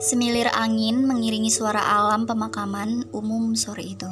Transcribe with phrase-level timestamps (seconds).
[0.00, 4.08] Semilir angin mengiringi suara alam pemakaman umum sore itu.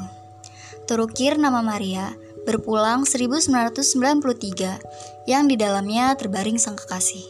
[0.84, 2.12] Terukir nama Maria
[2.44, 7.24] berpulang 1993 yang di dalamnya terbaring sang kekasih.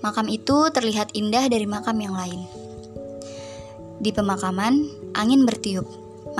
[0.00, 2.48] Makam itu terlihat indah dari makam yang lain.
[4.00, 5.84] Di pemakaman, angin bertiup.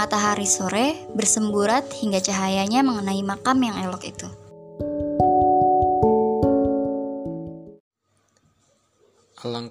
[0.01, 4.33] Matahari sore bersemburat hingga cahayanya mengenai makam yang elok itu.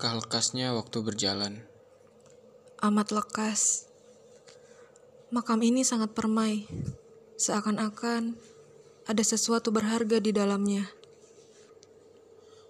[0.03, 1.63] Alangkah lekasnya waktu berjalan.
[2.83, 3.87] Amat lekas.
[5.31, 6.67] Makam ini sangat permai.
[7.39, 8.35] Seakan-akan
[9.07, 10.91] ada sesuatu berharga di dalamnya.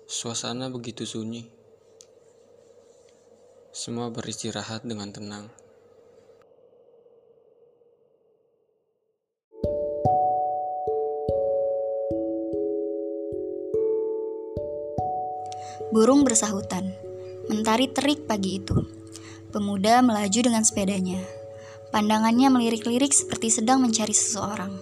[0.06, 1.50] Suasana begitu sunyi.
[3.74, 5.50] Semua beristirahat dengan tenang.
[15.90, 16.94] Burung bersahutan,
[17.54, 18.74] mentari terik pagi itu.
[19.54, 21.22] Pemuda melaju dengan sepedanya.
[21.94, 24.74] Pandangannya melirik-lirik seperti sedang mencari seseorang.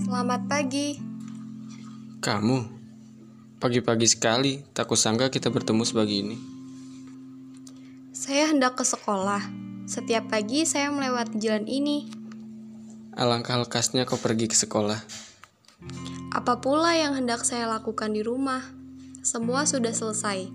[0.00, 0.96] Selamat pagi.
[2.24, 2.58] Kamu,
[3.60, 6.36] pagi-pagi sekali, tak kusangka kita bertemu sebegini.
[8.16, 9.44] Saya hendak ke sekolah.
[9.84, 12.21] Setiap pagi saya melewati jalan ini.
[13.12, 14.96] Alangkah lekasnya kau pergi ke sekolah.
[16.32, 18.64] Apa pula yang hendak saya lakukan di rumah?
[19.20, 20.48] Semua sudah selesai.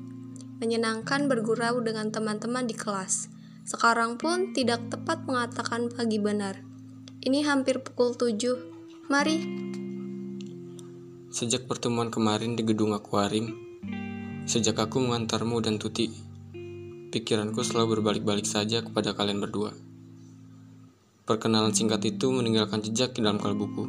[0.57, 3.29] Menyenangkan bergurau dengan teman-teman di kelas.
[3.61, 6.57] Sekarang pun tidak tepat mengatakan pagi benar.
[7.21, 9.05] Ini hampir pukul 7.
[9.05, 9.37] Mari.
[11.29, 13.53] Sejak pertemuan kemarin di gedung akuarium,
[14.49, 16.09] sejak aku mengantarmu dan Tuti,
[17.13, 19.86] pikiranku selalu berbalik-balik saja kepada kalian berdua.
[21.27, 23.83] Perkenalan singkat itu meninggalkan jejak di dalam kalbuku.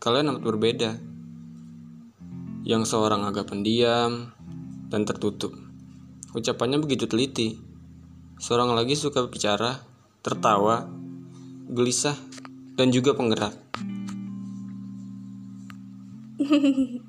[0.00, 0.96] Kalian amat berbeda.
[2.64, 4.32] Yang seorang agak pendiam
[4.88, 5.52] dan tertutup.
[6.32, 7.60] Ucapannya begitu teliti.
[8.40, 9.84] Seorang lagi suka bicara,
[10.24, 10.88] tertawa,
[11.68, 12.16] gelisah,
[12.72, 13.52] dan juga penggerak.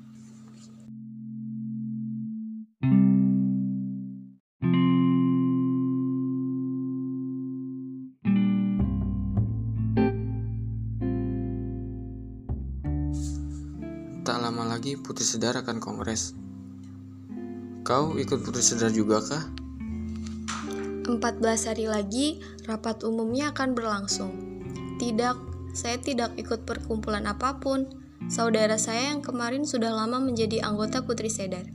[14.86, 16.30] lagi Putri Sedar akan kongres.
[17.82, 19.42] Kau ikut Putri Sedar juga kah?
[21.10, 22.38] 14 hari lagi
[22.70, 24.30] rapat umumnya akan berlangsung.
[25.02, 25.34] Tidak,
[25.74, 27.90] saya tidak ikut perkumpulan apa pun.
[28.30, 31.66] Saudara saya yang kemarin sudah lama menjadi anggota Putri Sedar.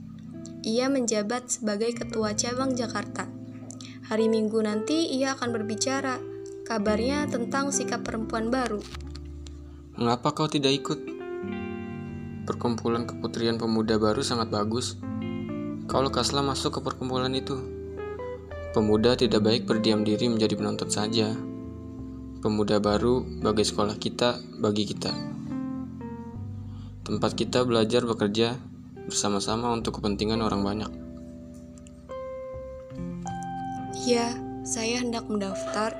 [0.64, 3.28] Ia menjabat sebagai ketua cabang Jakarta.
[4.08, 6.16] Hari Minggu nanti ia akan berbicara.
[6.64, 8.80] Kabarnya tentang sikap perempuan baru.
[10.00, 11.11] Mengapa kau tidak ikut?
[12.42, 14.98] Perkumpulan keputrian pemuda baru sangat bagus.
[15.86, 17.54] Kau lekaslah masuk ke perkumpulan itu.
[18.74, 21.38] Pemuda tidak baik berdiam diri menjadi penonton saja.
[22.42, 25.14] Pemuda baru bagi sekolah kita, bagi kita.
[27.06, 28.58] Tempat kita belajar bekerja
[29.06, 30.90] bersama-sama untuk kepentingan orang banyak.
[34.02, 34.34] Ya,
[34.66, 35.94] saya hendak mendaftar.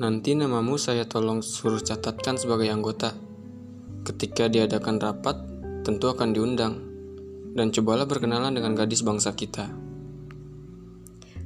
[0.00, 3.31] Nanti namamu saya tolong suruh catatkan sebagai anggota.
[4.02, 5.38] Ketika diadakan rapat,
[5.86, 6.74] tentu akan diundang.
[7.54, 9.70] Dan cobalah berkenalan dengan gadis bangsa kita.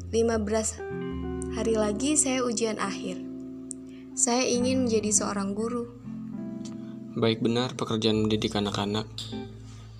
[0.08, 3.20] 15 hari lagi saya ujian akhir.
[4.16, 5.84] Saya ingin menjadi seorang guru.
[7.12, 9.04] Baik benar pekerjaan mendidik anak-anak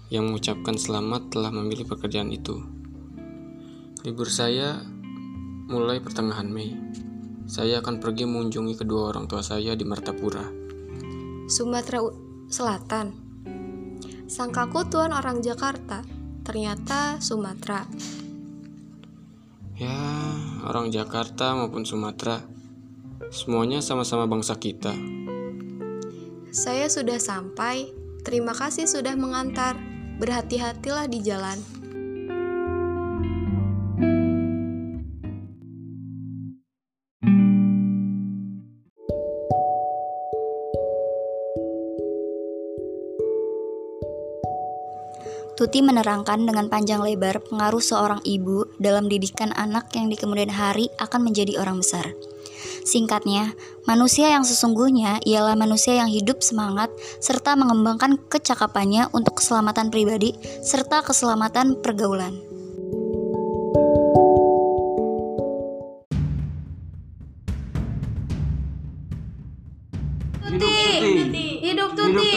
[0.08, 2.64] yang mengucapkan selamat telah memilih pekerjaan itu.
[4.00, 4.80] Libur saya
[5.68, 6.72] mulai pertengahan Mei.
[7.44, 10.48] Saya akan pergi mengunjungi kedua orang tua saya di Martapura.
[11.50, 13.10] Sumatera Selatan.
[14.30, 16.06] Sangkaku tuan orang Jakarta,
[16.46, 17.82] ternyata Sumatera.
[19.74, 19.98] Ya,
[20.62, 22.42] orang Jakarta maupun Sumatera,
[23.34, 24.94] semuanya sama-sama bangsa kita.
[26.54, 27.92] Saya sudah sampai.
[28.24, 29.76] Terima kasih sudah mengantar.
[30.16, 31.75] Berhati-hatilah di jalan.
[45.56, 50.92] Tuti menerangkan dengan panjang lebar pengaruh seorang ibu dalam didikan anak yang di kemudian hari
[51.00, 52.12] akan menjadi orang besar.
[52.84, 53.56] Singkatnya,
[53.88, 56.92] manusia yang sesungguhnya ialah manusia yang hidup semangat
[57.24, 62.36] serta mengembangkan kecakapannya untuk keselamatan pribadi serta keselamatan pergaulan.
[70.44, 72.30] Tuti, hidup Tuti!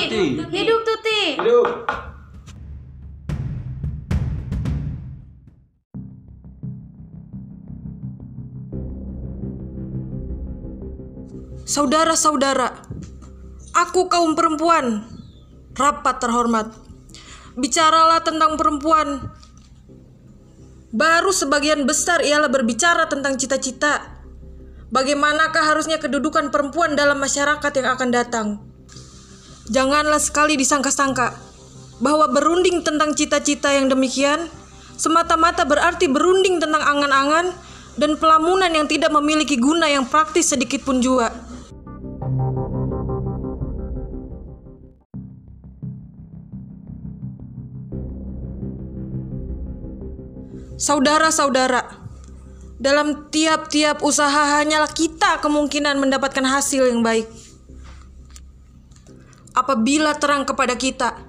[0.55, 1.19] Hidup Tuti!
[11.69, 12.81] Saudara-saudara,
[13.77, 15.05] aku kaum perempuan,
[15.77, 16.73] rapat terhormat.
[17.53, 19.29] Bicaralah tentang perempuan.
[20.89, 24.01] Baru sebagian besar ialah berbicara tentang cita-cita.
[24.89, 28.47] Bagaimanakah harusnya kedudukan perempuan dalam masyarakat yang akan datang?
[29.69, 31.37] Janganlah sekali disangka-sangka
[32.01, 34.49] bahwa berunding tentang cita-cita yang demikian
[34.97, 37.53] semata-mata berarti berunding tentang angan-angan
[38.01, 41.48] dan pelamunan yang tidak memiliki guna yang praktis sedikit pun juga.
[50.79, 51.83] Saudara-saudara,
[52.79, 57.27] dalam tiap-tiap usaha hanyalah kita kemungkinan mendapatkan hasil yang baik.
[59.51, 61.19] Apabila terang kepada kita,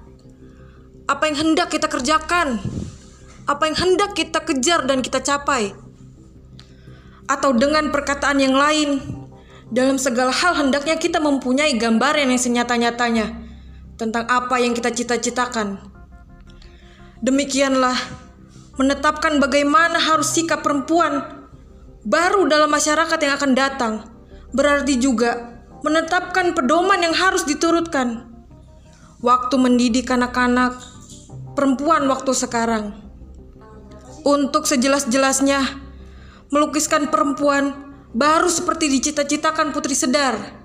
[1.03, 2.63] apa yang hendak kita kerjakan,
[3.43, 5.75] apa yang hendak kita kejar dan kita capai,
[7.27, 9.03] atau dengan perkataan yang lain,
[9.67, 13.35] dalam segala hal hendaknya kita mempunyai gambaran yang senyata-nyatanya
[13.99, 15.75] tentang apa yang kita cita-citakan.
[17.19, 18.30] Demikianlah
[18.81, 21.45] menetapkan bagaimana harus sikap perempuan
[22.01, 23.93] baru dalam masyarakat yang akan datang.
[24.57, 28.25] Berarti juga menetapkan pedoman yang harus diturutkan.
[29.21, 30.81] Waktu mendidik anak-anak
[31.53, 32.97] perempuan waktu sekarang.
[34.25, 35.61] Untuk sejelas-jelasnya
[36.49, 40.60] melukiskan perempuan baru seperti dicita-citakan Putri Sedar.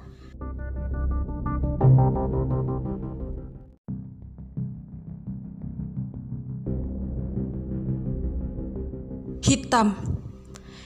[9.67, 9.99] Hitam.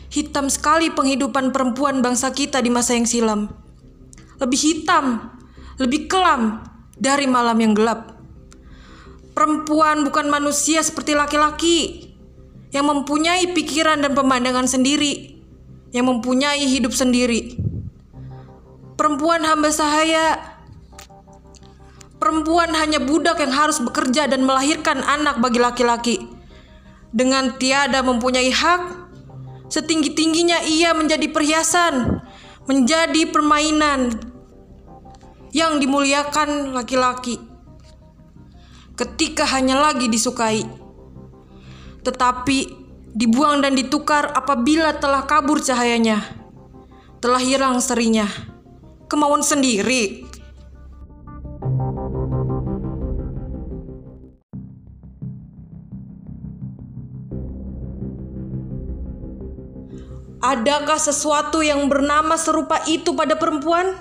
[0.08, 3.52] Hitam sekali penghidupan perempuan bangsa kita di masa yang silam.
[4.40, 5.36] Lebih hitam,
[5.76, 6.64] lebih kelam
[6.96, 8.16] dari malam yang gelap.
[9.36, 12.08] Perempuan bukan manusia seperti laki-laki
[12.72, 15.36] yang mempunyai pikiran dan pemandangan sendiri,
[15.92, 17.60] yang mempunyai hidup sendiri.
[18.96, 20.56] Perempuan hamba sahaya.
[22.16, 26.39] Perempuan hanya budak yang harus bekerja dan melahirkan anak bagi laki-laki.
[27.10, 28.82] Dengan tiada mempunyai hak,
[29.66, 32.22] setinggi-tingginya ia menjadi perhiasan,
[32.70, 34.14] menjadi permainan
[35.50, 37.50] yang dimuliakan laki-laki
[39.00, 40.60] ketika hanya lagi disukai.
[42.04, 42.58] Tetapi
[43.16, 46.20] dibuang dan ditukar apabila telah kabur cahayanya,
[47.24, 48.28] telah hilang serinya.
[49.08, 50.28] Kemauan sendiri.
[60.40, 63.92] Adakah sesuatu yang bernama serupa itu pada perempuan?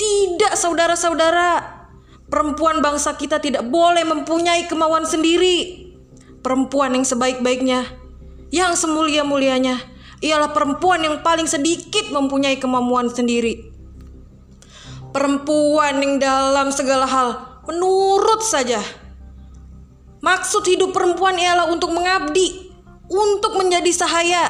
[0.00, 1.84] Tidak, saudara-saudara.
[2.32, 5.92] Perempuan bangsa kita tidak boleh mempunyai kemauan sendiri.
[6.40, 7.84] Perempuan yang sebaik-baiknya,
[8.48, 9.76] yang semulia-mulianya,
[10.24, 13.68] ialah perempuan yang paling sedikit mempunyai kemampuan sendiri.
[15.12, 17.28] Perempuan yang dalam segala hal
[17.68, 18.80] menurut saja.
[20.24, 22.72] Maksud hidup perempuan ialah untuk mengabdi,
[23.08, 24.48] untuk menjadi sahaya,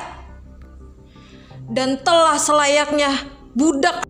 [1.70, 3.14] dan telah selayaknya
[3.54, 4.02] budak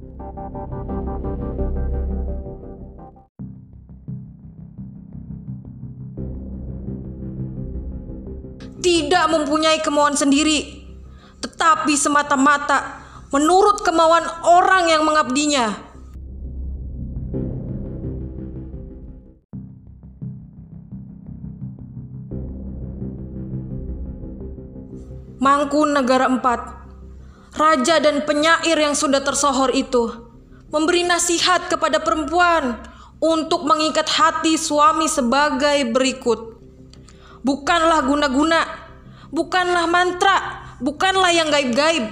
[8.81, 10.89] tidak mempunyai kemauan sendiri,
[11.45, 15.93] tetapi semata-mata menurut kemauan orang yang mengabdinya.
[25.41, 26.80] Mangku Negara Empat,
[27.55, 30.31] raja dan penyair yang sudah tersohor itu
[30.71, 32.79] memberi nasihat kepada perempuan
[33.19, 36.51] untuk mengikat hati suami sebagai berikut
[37.41, 38.61] bukanlah guna-guna,
[39.33, 40.37] bukanlah mantra,
[40.81, 42.07] bukanlah yang gaib-gaib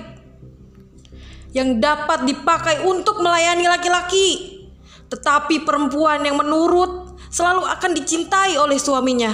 [1.56, 4.60] yang dapat dipakai untuk melayani laki-laki,
[5.08, 9.32] tetapi perempuan yang menurut selalu akan dicintai oleh suaminya.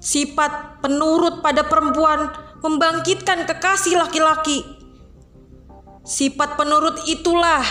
[0.00, 4.64] Sifat penurut pada perempuan membangkitkan kekasih laki-laki.
[6.04, 7.62] Sifat penurut itulah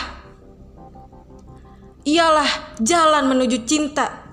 [2.05, 4.29] ialah jalan menuju cinta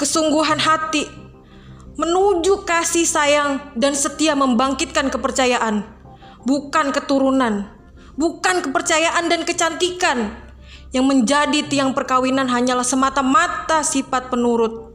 [0.00, 1.04] kesungguhan hati,
[2.00, 5.84] menuju kasih sayang dan setia membangkitkan kepercayaan,
[6.48, 7.68] bukan keturunan,
[8.16, 10.48] bukan kepercayaan dan kecantikan.
[10.90, 14.90] Yang menjadi tiang perkawinan hanyalah semata-mata sifat penurut.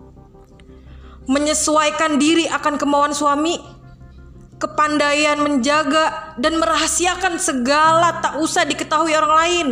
[1.23, 3.55] Menyesuaikan diri akan kemauan suami,
[4.65, 9.67] kepandaian menjaga dan merahasiakan segala tak usah diketahui orang lain.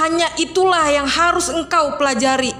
[0.00, 2.56] Hanya itulah yang harus engkau pelajari.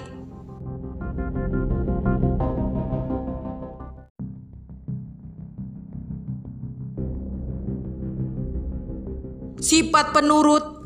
[9.64, 10.84] Sifat penurut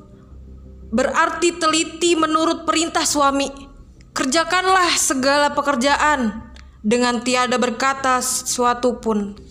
[0.95, 3.51] berarti teliti menurut perintah suami.
[4.15, 6.55] Kerjakanlah segala pekerjaan
[6.87, 9.48] dengan tiada berkata sesuatu pun.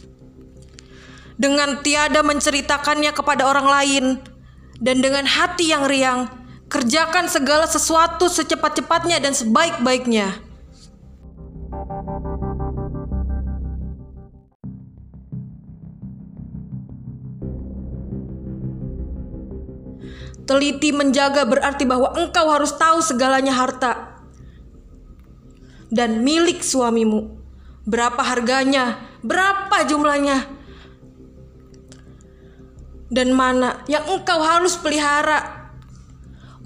[1.38, 4.06] Dengan tiada menceritakannya kepada orang lain
[4.82, 6.26] dan dengan hati yang riang,
[6.66, 10.34] kerjakan segala sesuatu secepat-cepatnya dan sebaik-baiknya.
[20.48, 24.24] Teliti menjaga berarti bahwa engkau harus tahu segalanya harta
[25.92, 27.36] dan milik suamimu.
[27.84, 30.57] Berapa harganya, berapa jumlahnya,
[33.08, 35.72] dan mana yang engkau harus pelihara.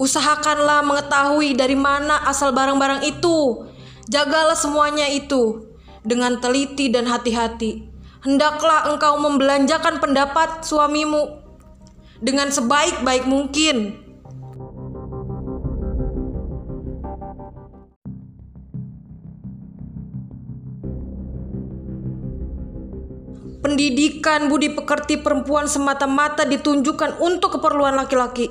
[0.01, 3.69] Usahakanlah mengetahui dari mana asal barang-barang itu.
[4.10, 5.69] Jagalah semuanya itu
[6.01, 7.86] dengan teliti dan hati-hati.
[8.25, 11.41] Hendaklah engkau membelanjakan pendapat suamimu
[12.17, 14.00] dengan sebaik-baik mungkin.
[23.62, 28.50] Pendidikan budi pekerti perempuan semata-mata ditunjukkan untuk keperluan laki-laki.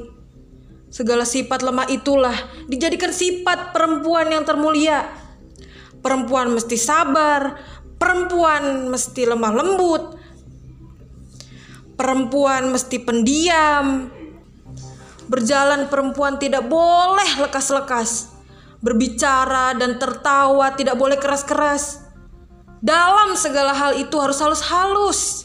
[0.90, 2.34] Segala sifat lemah itulah
[2.70, 5.06] dijadikan sifat perempuan yang termulia.
[6.00, 7.58] Perempuan mesti sabar,
[7.98, 10.20] perempuan mesti lemah lembut,
[12.00, 14.08] Perempuan mesti pendiam.
[15.28, 18.32] Berjalan perempuan tidak boleh lekas-lekas.
[18.80, 21.99] Berbicara dan tertawa tidak boleh keras-keras.
[22.80, 25.44] Dalam segala hal itu harus halus-halus.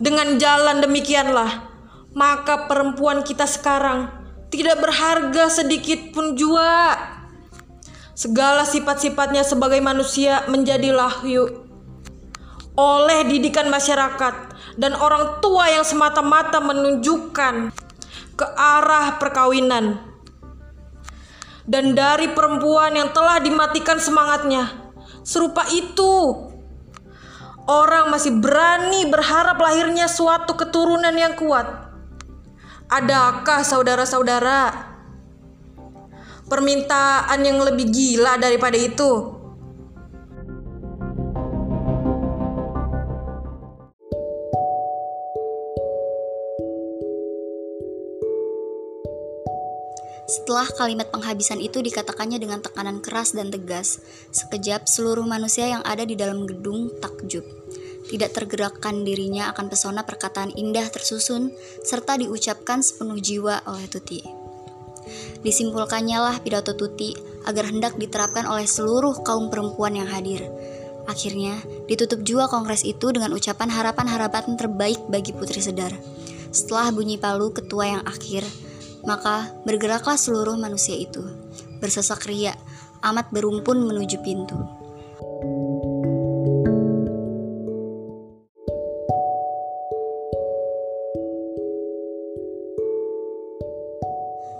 [0.00, 1.68] Dengan jalan demikianlah,
[2.16, 4.08] maka perempuan kita sekarang
[4.48, 6.96] tidak berharga sedikit pun jua.
[8.16, 11.68] Segala sifat-sifatnya sebagai manusia menjadi lahyu
[12.78, 14.34] oleh didikan masyarakat
[14.78, 17.74] dan orang tua yang semata-mata menunjukkan
[18.38, 19.98] ke arah perkawinan.
[21.68, 24.87] Dan dari perempuan yang telah dimatikan semangatnya,
[25.28, 26.48] serupa itu
[27.68, 31.68] orang masih berani berharap lahirnya suatu keturunan yang kuat.
[32.88, 34.88] Adakah saudara-saudara
[36.48, 39.37] permintaan yang lebih gila daripada itu?
[50.28, 53.96] Setelah kalimat penghabisan itu dikatakannya dengan tekanan keras dan tegas,
[54.28, 57.48] sekejap seluruh manusia yang ada di dalam gedung takjub.
[58.08, 64.20] Tidak tergerakkan dirinya akan pesona perkataan indah tersusun serta diucapkan sepenuh jiwa oleh Tuti.
[65.40, 67.16] Disimpulkannya lah pidato Tuti
[67.48, 70.44] agar hendak diterapkan oleh seluruh kaum perempuan yang hadir.
[71.08, 71.56] Akhirnya,
[71.88, 75.96] ditutup jua kongres itu dengan ucapan harapan-harapan terbaik bagi Putri Sedar.
[76.52, 78.44] Setelah bunyi palu ketua yang akhir,
[79.08, 81.24] maka bergeraklah seluruh manusia itu,
[81.80, 82.52] bersesak ria,
[83.00, 84.60] amat berumpun menuju pintu.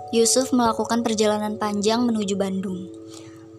[0.09, 2.89] Yusuf melakukan perjalanan panjang menuju Bandung.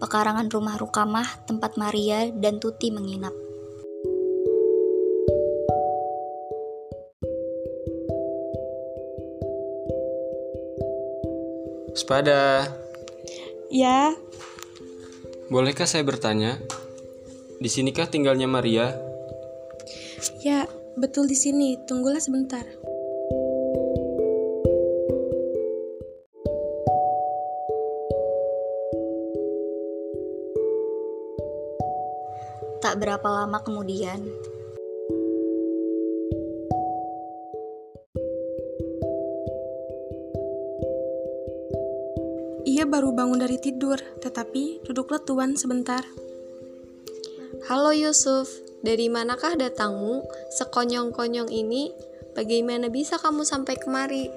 [0.02, 3.49] Pekarangan rumah Rukamah, tempat Maria dan Tuti menginap.
[12.00, 12.64] Sepada.
[13.68, 14.16] Ya,
[15.50, 16.62] Bolehkah saya bertanya?
[17.58, 18.96] Di sinikah tinggalnya Maria?
[20.46, 21.74] ya, betul di sini.
[21.90, 22.62] Tunggulah sebentar.
[32.80, 34.22] Tak berapa lama kemudian,
[43.00, 46.04] baru bangun dari tidur, tetapi duduklah tuan sebentar.
[47.72, 48.52] Halo Yusuf,
[48.84, 50.28] dari manakah datangmu?
[50.60, 51.96] Sekonyong-konyong ini,
[52.36, 54.28] bagaimana bisa kamu sampai kemari?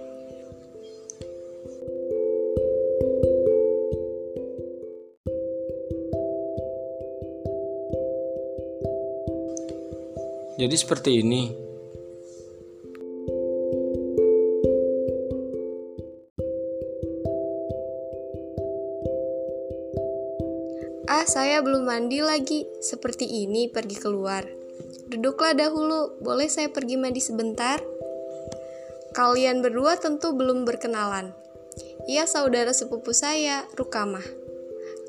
[10.55, 11.62] Jadi seperti ini.
[21.63, 22.67] Belum mandi lagi.
[22.83, 24.43] Seperti ini pergi keluar.
[25.09, 27.79] Duduklah dahulu, boleh saya pergi mandi sebentar?
[29.13, 31.37] Kalian berdua tentu belum berkenalan.
[32.09, 34.25] Ia saudara sepupu saya, Rukamah.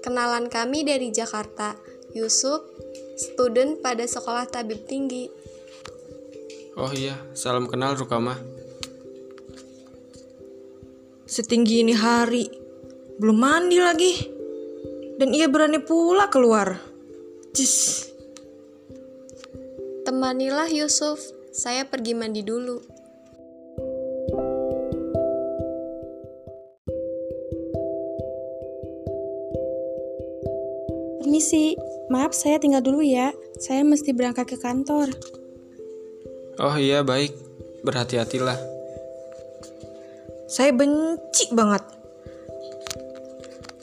[0.03, 1.79] Kenalan kami dari Jakarta,
[2.11, 2.61] Yusuf,
[3.15, 5.31] student pada sekolah tabib tinggi.
[6.75, 8.35] Oh iya, salam kenal Rukamah.
[11.23, 12.45] Setinggi ini hari,
[13.17, 14.32] belum mandi lagi.
[15.23, 16.83] Dan ia berani pula keluar.
[17.55, 18.11] Cis.
[20.03, 21.15] Temanilah Yusuf,
[21.55, 22.83] saya pergi mandi dulu.
[31.23, 31.79] Permisi,
[32.11, 33.31] maaf saya tinggal dulu ya.
[33.63, 35.07] Saya mesti berangkat ke kantor.
[36.59, 37.31] Oh iya, baik.
[37.87, 38.59] Berhati-hatilah.
[40.51, 42.02] Saya benci banget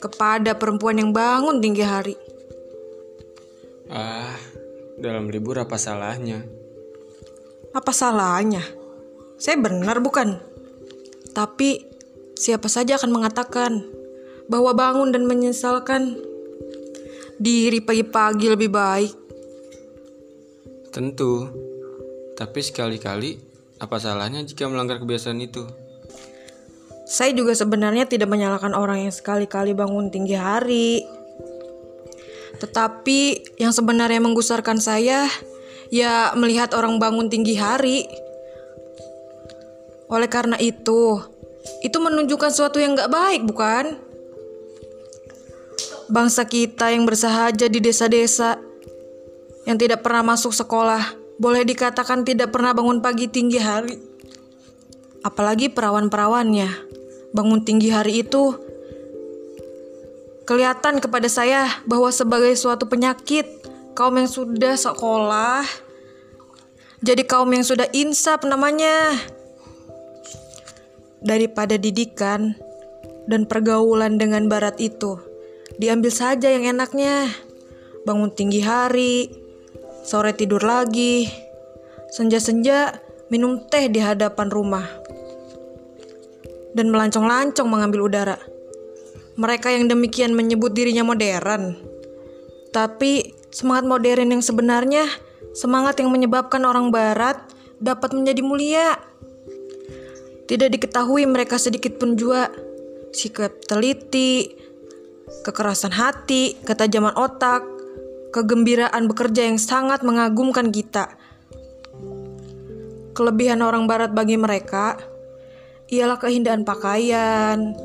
[0.01, 2.17] kepada perempuan yang bangun tinggi hari.
[3.93, 4.33] Ah,
[4.97, 6.41] dalam libur apa salahnya?
[7.71, 8.65] Apa salahnya?
[9.37, 10.41] Saya benar bukan?
[11.31, 11.85] Tapi
[12.35, 13.85] siapa saja akan mengatakan
[14.49, 16.19] bahwa bangun dan menyesalkan
[17.39, 19.13] diri pagi-pagi lebih baik.
[20.91, 21.47] Tentu.
[22.35, 23.37] Tapi sekali-kali,
[23.79, 25.63] apa salahnya jika melanggar kebiasaan itu?
[27.11, 31.03] Saya juga sebenarnya tidak menyalahkan orang yang sekali-kali bangun tinggi hari.
[32.55, 33.19] Tetapi
[33.59, 35.27] yang sebenarnya menggusarkan saya
[35.91, 38.07] ya melihat orang bangun tinggi hari.
[40.07, 41.19] Oleh karena itu,
[41.83, 43.99] itu menunjukkan sesuatu yang gak baik, bukan?
[46.07, 48.55] Bangsa kita yang bersahaja di desa-desa,
[49.67, 51.11] yang tidak pernah masuk sekolah,
[51.43, 53.99] boleh dikatakan tidak pernah bangun pagi tinggi hari.
[55.23, 57.00] Apalagi perawan-perawannya,
[57.31, 58.55] bangun tinggi hari itu.
[60.47, 63.47] Kelihatan kepada saya bahwa sebagai suatu penyakit
[63.95, 65.63] kaum yang sudah sekolah
[67.01, 69.17] jadi kaum yang sudah insaf namanya
[71.17, 72.53] daripada didikan
[73.25, 75.17] dan pergaulan dengan barat itu
[75.81, 77.25] diambil saja yang enaknya.
[78.05, 79.33] Bangun tinggi hari
[80.05, 81.25] sore tidur lagi
[82.13, 83.01] senja-senja
[83.33, 84.85] minum teh di hadapan rumah
[86.75, 88.37] dan melancong-lancong mengambil udara
[89.39, 91.73] mereka yang demikian menyebut dirinya modern.
[92.71, 95.07] Tapi semangat modern yang sebenarnya
[95.55, 97.39] semangat yang menyebabkan orang barat
[97.79, 98.87] dapat menjadi mulia.
[100.47, 102.51] Tidak diketahui mereka sedikit pun jua
[103.15, 104.51] sikap teliti,
[105.47, 107.63] kekerasan hati, ketajaman otak,
[108.35, 111.15] kegembiraan bekerja yang sangat mengagumkan kita.
[113.11, 114.95] Kelebihan orang barat bagi mereka
[115.91, 117.75] ialah keindahan pakaian,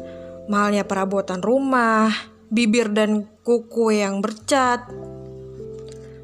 [0.46, 2.14] mahalnya perabotan rumah,
[2.46, 4.86] bibir dan kuku yang bercat,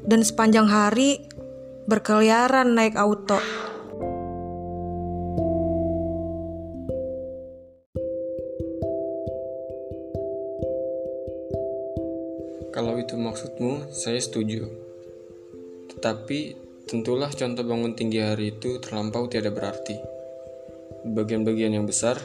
[0.07, 1.27] dan sepanjang hari
[1.83, 3.35] berkeliaran naik auto.
[12.73, 14.65] Kalau itu maksudmu, saya setuju.
[15.93, 16.39] Tetapi,
[16.89, 20.12] tentulah contoh bangun tinggi hari itu terlampau tiada berarti.
[21.03, 22.15] Bagian-bagian yang besar,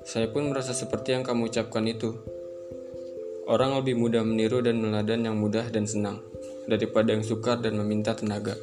[0.00, 2.16] saya pun merasa seperti yang kamu ucapkan itu.
[3.44, 6.24] Orang lebih mudah meniru dan meladan yang mudah dan senang,
[6.64, 8.56] daripada yang sukar dan meminta tenaga.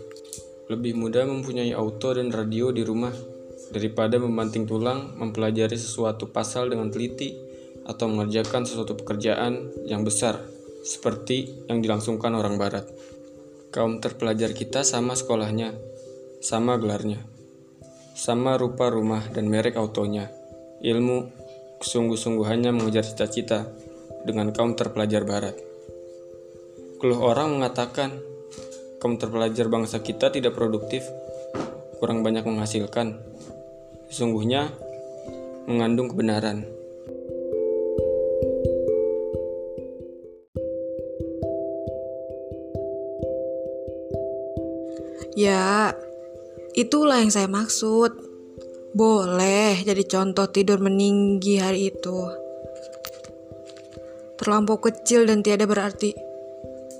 [0.73, 3.13] Lebih mudah mempunyai auto dan radio di rumah,
[3.69, 7.37] daripada membanting tulang mempelajari sesuatu pasal dengan teliti
[7.85, 10.41] atau mengerjakan sesuatu pekerjaan yang besar,
[10.81, 12.89] seperti yang dilangsungkan orang barat.
[13.69, 15.77] Kaum terpelajar kita sama sekolahnya,
[16.41, 17.21] sama gelarnya,
[18.19, 20.27] sama rupa rumah dan merek autonya,
[20.83, 21.31] ilmu
[21.79, 23.63] kesungguh-sungguhannya mengejar cita-cita
[24.27, 25.55] dengan kaum terpelajar barat.
[26.99, 28.11] Keluh orang mengatakan
[28.99, 31.07] kaum terpelajar bangsa kita tidak produktif,
[32.03, 33.23] kurang banyak menghasilkan.
[34.11, 34.67] Sesungguhnya
[35.63, 36.67] mengandung kebenaran.
[45.39, 45.95] Ya,
[46.79, 48.15] itulah yang saya maksud.
[48.95, 52.19] Boleh jadi contoh tidur meninggi hari itu.
[54.39, 56.15] Terlampau kecil dan tiada berarti.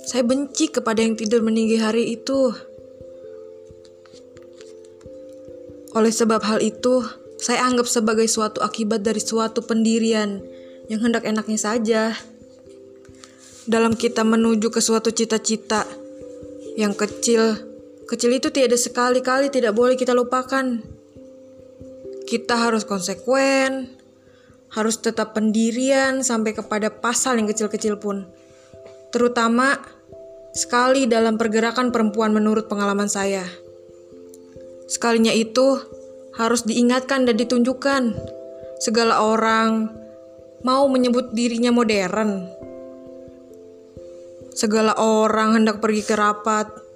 [0.03, 2.51] Saya benci kepada yang tidur meninggi hari itu.
[5.95, 7.01] Oleh sebab hal itu,
[7.39, 10.43] saya anggap sebagai suatu akibat dari suatu pendirian
[10.91, 12.03] yang hendak enaknya saja.
[13.69, 15.85] Dalam kita menuju ke suatu cita-cita
[16.77, 17.68] yang kecil,
[18.09, 20.81] kecil itu tiada sekali-kali tidak boleh kita lupakan.
[22.25, 23.93] Kita harus konsekuen,
[24.73, 28.25] harus tetap pendirian sampai kepada pasal yang kecil-kecil pun.
[29.13, 29.77] Terutama
[30.57, 33.45] sekali dalam pergerakan perempuan menurut pengalaman saya.
[34.89, 35.77] Sekalinya itu
[36.33, 38.17] harus diingatkan dan ditunjukkan.
[38.81, 39.93] Segala orang,
[40.65, 42.49] mau menyebut dirinya modern.
[44.53, 46.88] Segala orang hendak pergi ke rapat,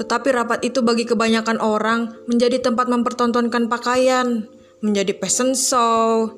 [0.00, 4.48] tetapi rapat itu bagi kebanyakan orang menjadi tempat mempertontonkan pakaian,
[4.80, 6.32] menjadi fashion show.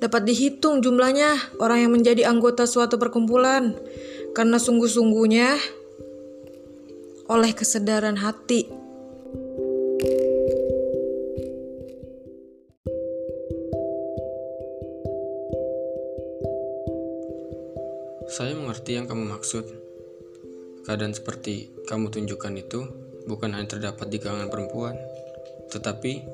[0.00, 3.76] Dapat dihitung jumlahnya orang yang menjadi anggota suatu perkumpulan
[4.32, 5.60] karena sungguh-sungguhnya
[7.28, 8.64] oleh kesadaran hati.
[18.32, 19.83] Saya mengerti yang kamu maksud.
[20.84, 22.84] Keadaan seperti kamu tunjukkan itu
[23.24, 24.92] bukan hanya terdapat di kalangan perempuan,
[25.72, 26.28] tetapi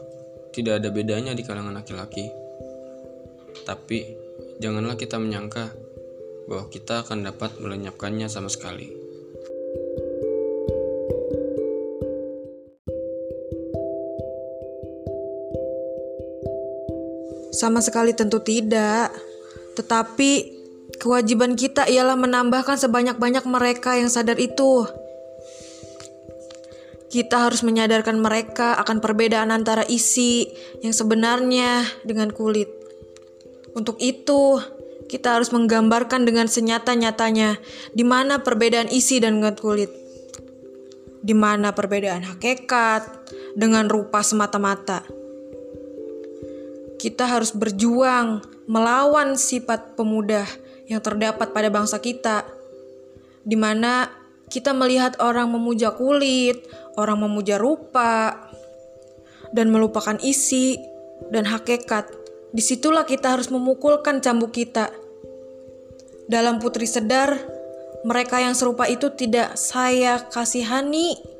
[0.50, 2.26] tidak ada bedanya di kalangan laki-laki.
[3.62, 3.98] Tapi
[4.58, 5.70] janganlah kita menyangka
[6.50, 8.90] bahwa kita akan dapat melenyapkannya sama sekali.
[17.54, 19.14] Sama sekali tentu tidak.
[19.78, 20.59] Tetapi
[21.00, 24.84] kewajiban kita ialah menambahkan sebanyak-banyak mereka yang sadar itu.
[27.10, 30.46] Kita harus menyadarkan mereka akan perbedaan antara isi
[30.84, 32.70] yang sebenarnya dengan kulit.
[33.74, 34.62] Untuk itu,
[35.10, 37.58] kita harus menggambarkan dengan senyata-nyatanya
[37.90, 39.90] di mana perbedaan isi dan dengan kulit.
[41.18, 43.26] Di mana perbedaan hakikat
[43.58, 45.02] dengan rupa semata-mata.
[46.94, 50.46] Kita harus berjuang melawan sifat pemuda
[50.90, 52.42] yang terdapat pada bangsa kita,
[53.46, 54.10] di mana
[54.50, 56.66] kita melihat orang memuja kulit,
[56.98, 58.50] orang memuja rupa,
[59.54, 60.74] dan melupakan isi
[61.30, 62.10] dan hakikat.
[62.50, 64.90] Di situlah kita harus memukulkan cambuk kita.
[66.26, 67.38] Dalam Putri Sedar,
[68.02, 71.30] mereka yang serupa itu tidak saya kasihani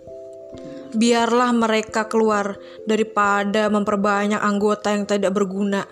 [0.94, 5.86] biarlah mereka keluar daripada memperbanyak anggota yang tidak berguna.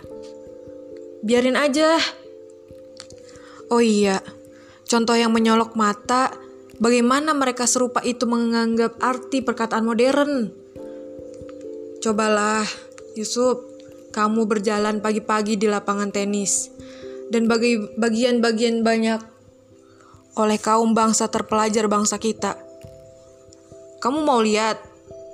[1.22, 1.98] Biarin aja.
[3.68, 4.24] Oh iya,
[4.88, 6.32] contoh yang menyolok mata,
[6.80, 10.48] bagaimana mereka serupa itu menganggap arti perkataan modern.
[12.00, 12.64] Cobalah,
[13.12, 13.60] Yusuf,
[14.16, 16.72] kamu berjalan pagi-pagi di lapangan tenis,
[17.28, 19.20] dan bagi bagian-bagian banyak
[20.38, 22.56] oleh kaum bangsa terpelajar bangsa kita.
[23.98, 24.80] Kamu mau lihat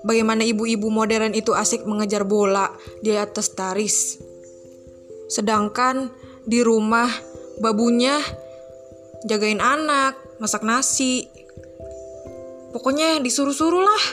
[0.02, 2.72] bagaimana ibu-ibu modern itu asik mengejar bola
[3.04, 4.18] di atas taris.
[5.28, 6.08] Sedangkan
[6.48, 7.08] di rumah
[7.58, 8.18] babunya
[9.24, 11.28] jagain anak, masak nasi.
[12.74, 14.04] Pokoknya disuruh-suruh lah.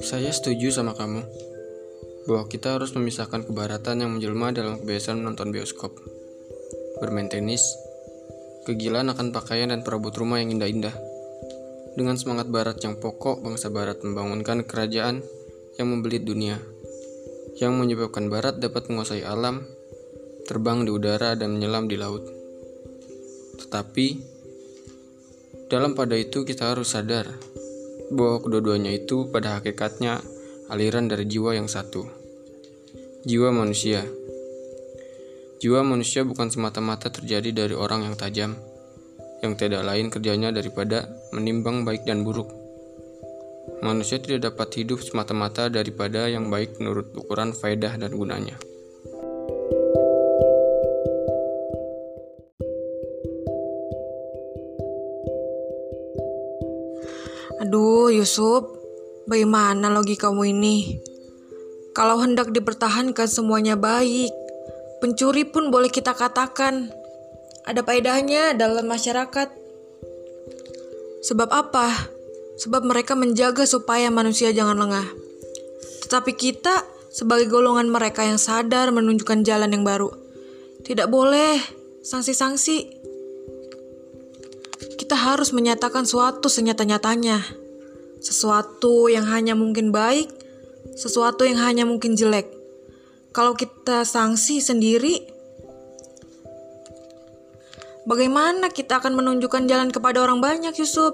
[0.00, 1.22] Saya setuju sama kamu
[2.26, 5.96] bahwa kita harus memisahkan kebaratan yang menjelma dalam kebiasaan menonton bioskop
[7.00, 7.64] bermain tenis,
[8.68, 11.09] kegilaan akan pakaian dan perabot rumah yang indah-indah.
[11.98, 15.26] Dengan semangat barat yang pokok, bangsa barat membangunkan kerajaan
[15.78, 16.60] yang membelit dunia,
[17.58, 19.66] yang menyebabkan barat dapat menguasai alam,
[20.46, 22.26] terbang di udara dan menyelam di laut.
[23.58, 24.06] Tetapi,
[25.70, 27.30] dalam pada itu kita harus sadar
[28.10, 30.18] bahwa kedua-duanya itu pada hakikatnya
[30.70, 32.06] aliran dari jiwa yang satu.
[33.22, 34.02] Jiwa manusia
[35.60, 38.56] Jiwa manusia bukan semata-mata terjadi dari orang yang tajam,
[39.40, 42.52] yang tidak lain kerjanya daripada menimbang baik dan buruk.
[43.80, 48.60] Manusia tidak dapat hidup semata-mata daripada yang baik menurut ukuran faedah dan gunanya.
[57.64, 58.68] Aduh, Yusuf,
[59.24, 61.00] bagaimana logikamu ini?
[61.96, 64.32] Kalau hendak dipertahankan semuanya baik,
[65.00, 66.92] Pencuri pun boleh kita katakan
[67.70, 69.48] ada faedahnya dalam masyarakat.
[71.22, 72.10] Sebab apa?
[72.58, 75.06] Sebab mereka menjaga supaya manusia jangan lengah.
[76.06, 76.82] Tetapi kita
[77.14, 80.10] sebagai golongan mereka yang sadar menunjukkan jalan yang baru.
[80.82, 81.62] Tidak boleh
[82.02, 83.00] sanksi-sanksi.
[84.98, 87.40] Kita harus menyatakan suatu senyata-nyatanya.
[88.20, 90.28] Sesuatu yang hanya mungkin baik,
[90.98, 92.60] sesuatu yang hanya mungkin jelek
[93.30, 95.22] kalau kita sanksi sendiri,
[98.08, 101.12] bagaimana kita akan menunjukkan jalan kepada orang banyak, Yusuf?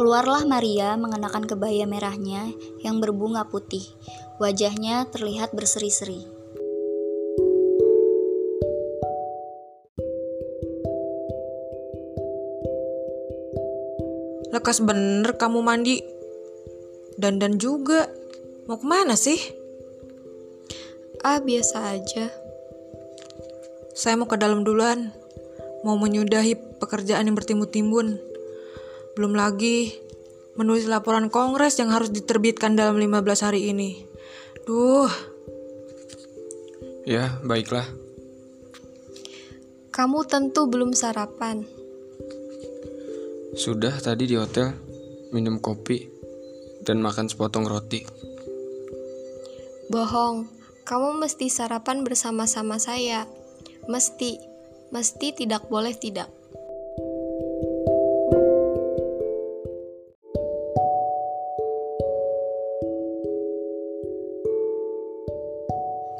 [0.00, 2.48] Keluarlah Maria mengenakan kebaya merahnya
[2.80, 3.84] yang berbunga putih.
[4.40, 6.24] Wajahnya terlihat berseri-seri.
[14.50, 16.19] Lekas bener kamu mandi.
[17.20, 18.08] Dandan juga.
[18.64, 19.36] Mau ke mana sih?
[21.20, 22.32] Ah, biasa aja.
[23.92, 25.12] Saya mau ke dalam duluan.
[25.84, 28.16] Mau menyudahi pekerjaan yang bertimbun-timbun.
[29.14, 29.92] Belum lagi
[30.56, 34.08] menulis laporan kongres yang harus diterbitkan dalam 15 hari ini.
[34.64, 35.08] Duh,
[37.08, 37.88] Ya, baiklah.
[39.90, 41.64] Kamu tentu belum sarapan.
[43.56, 44.76] Sudah tadi di hotel,
[45.32, 46.09] minum kopi,
[46.84, 48.04] dan makan sepotong roti.
[49.90, 50.46] Bohong,
[50.86, 53.26] kamu mesti sarapan bersama-sama saya.
[53.90, 54.38] Mesti,
[54.94, 56.30] mesti tidak boleh tidak.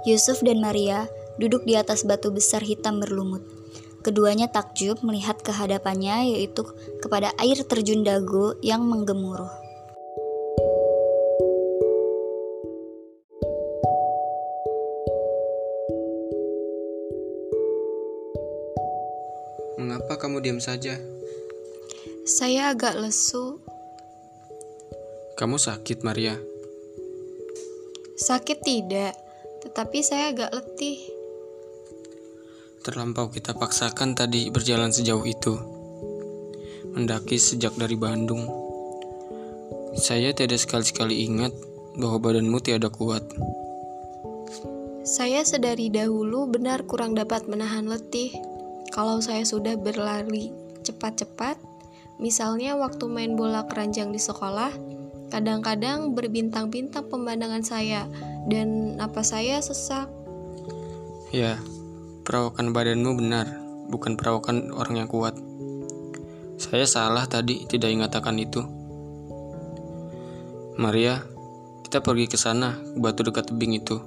[0.09, 3.45] Yusuf dan Maria duduk di atas batu besar hitam berlumut.
[4.01, 6.65] Keduanya takjub melihat kehadapannya yaitu
[7.05, 9.60] kepada air terjun Dago yang menggemuruh.
[20.41, 20.97] Kamu diam saja?
[22.25, 23.61] Saya agak lesu.
[25.37, 26.33] Kamu sakit, Maria.
[28.17, 29.13] Sakit tidak,
[29.61, 30.97] tetapi saya agak letih.
[32.81, 35.61] Terlampau kita paksakan tadi berjalan sejauh itu.
[36.97, 38.49] Mendaki sejak dari Bandung.
[39.93, 41.53] Saya tidak sekali-sekali ingat
[42.01, 43.29] bahwa badanmu tiada kuat.
[45.05, 48.60] Saya sedari dahulu benar kurang dapat menahan letih.
[48.91, 50.51] Kalau saya sudah berlari
[50.83, 51.57] cepat-cepat,
[52.19, 54.75] misalnya waktu main bola keranjang di sekolah,
[55.31, 58.11] kadang-kadang berbintang-bintang pemandangan saya
[58.51, 60.11] dan apa saya sesak.
[61.31, 61.63] Ya,
[62.27, 63.47] perawakan badanmu benar,
[63.87, 65.39] bukan perawakan orang yang kuat.
[66.59, 68.67] Saya salah tadi tidak mengatakan itu.
[70.77, 71.23] Maria,
[71.87, 74.03] kita pergi ke sana, batu dekat tebing itu.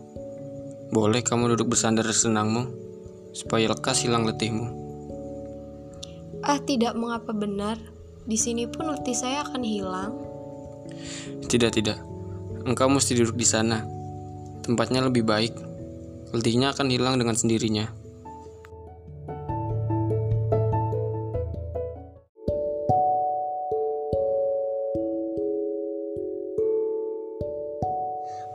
[0.92, 2.68] Boleh kamu duduk bersandar senangmu,
[3.34, 4.70] supaya lekas hilang letihmu.
[6.46, 7.82] Ah, tidak mengapa benar.
[8.24, 10.14] Di sini pun letih saya akan hilang.
[11.44, 12.00] Tidak, tidak.
[12.64, 13.84] Engkau mesti duduk di sana.
[14.64, 15.52] Tempatnya lebih baik.
[16.32, 17.92] Letihnya akan hilang dengan sendirinya.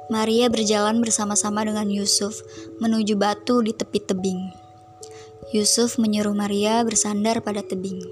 [0.09, 2.41] Maria berjalan bersama-sama dengan Yusuf
[2.81, 4.68] menuju batu di tepi tebing.
[5.49, 8.05] Yusuf menyuruh Maria bersandar pada tebing.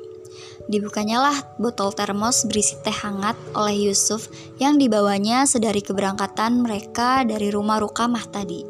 [0.66, 7.76] Dibukanyalah botol termos berisi teh hangat oleh Yusuf yang dibawanya sedari keberangkatan mereka dari rumah
[7.76, 8.64] Rukamah tadi.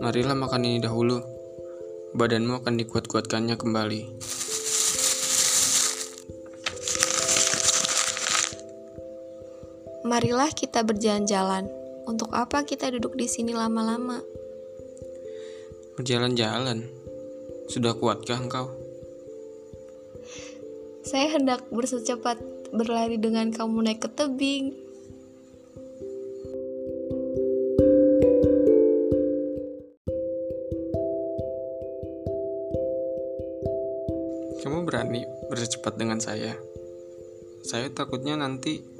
[0.00, 1.20] Marilah makan ini dahulu.
[2.16, 4.00] Badanmu akan dikuat-kuatkannya kembali.
[10.06, 11.66] Marilah kita berjalan-jalan.
[12.06, 14.22] Untuk apa kita duduk di sini lama-lama?
[15.98, 16.86] Berjalan-jalan.
[17.66, 18.70] Sudah kuatkah engkau?
[21.02, 22.38] Saya hendak bersecepat
[22.70, 24.78] berlari dengan kamu naik ke tebing.
[34.62, 36.54] Kamu berani bercepat dengan saya?
[37.66, 38.94] Saya takutnya nanti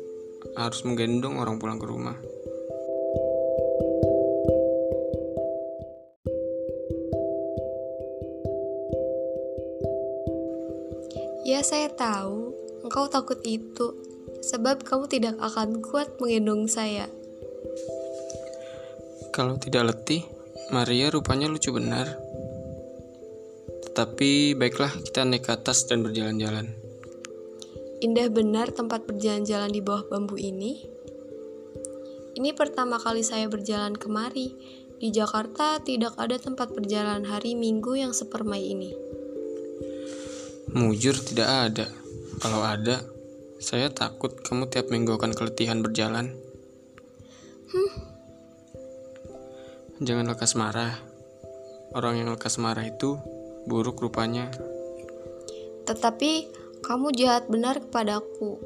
[0.54, 2.14] harus menggendong orang pulang ke rumah.
[11.46, 12.54] Ya, saya tahu.
[12.86, 13.94] Engkau takut itu.
[14.46, 17.10] Sebab kamu tidak akan kuat menggendong saya.
[19.34, 20.22] Kalau tidak letih,
[20.70, 22.18] Maria rupanya lucu benar.
[23.86, 26.85] Tetapi baiklah kita naik ke atas dan berjalan-jalan.
[28.04, 30.84] Indah benar tempat berjalan-jalan di bawah bambu ini.
[32.36, 34.52] Ini pertama kali saya berjalan kemari.
[35.00, 38.92] Di Jakarta tidak ada tempat berjalan hari Minggu yang sepermai ini.
[40.76, 41.86] Mujur tidak ada.
[42.36, 43.00] Kalau ada,
[43.56, 46.36] saya takut kamu tiap minggu akan keletihan berjalan.
[49.96, 50.92] Jangan lekas marah.
[51.96, 53.16] Orang yang lekas marah itu
[53.64, 54.52] buruk rupanya.
[55.88, 56.32] Tetapi
[56.86, 58.62] kamu jahat benar kepadaku.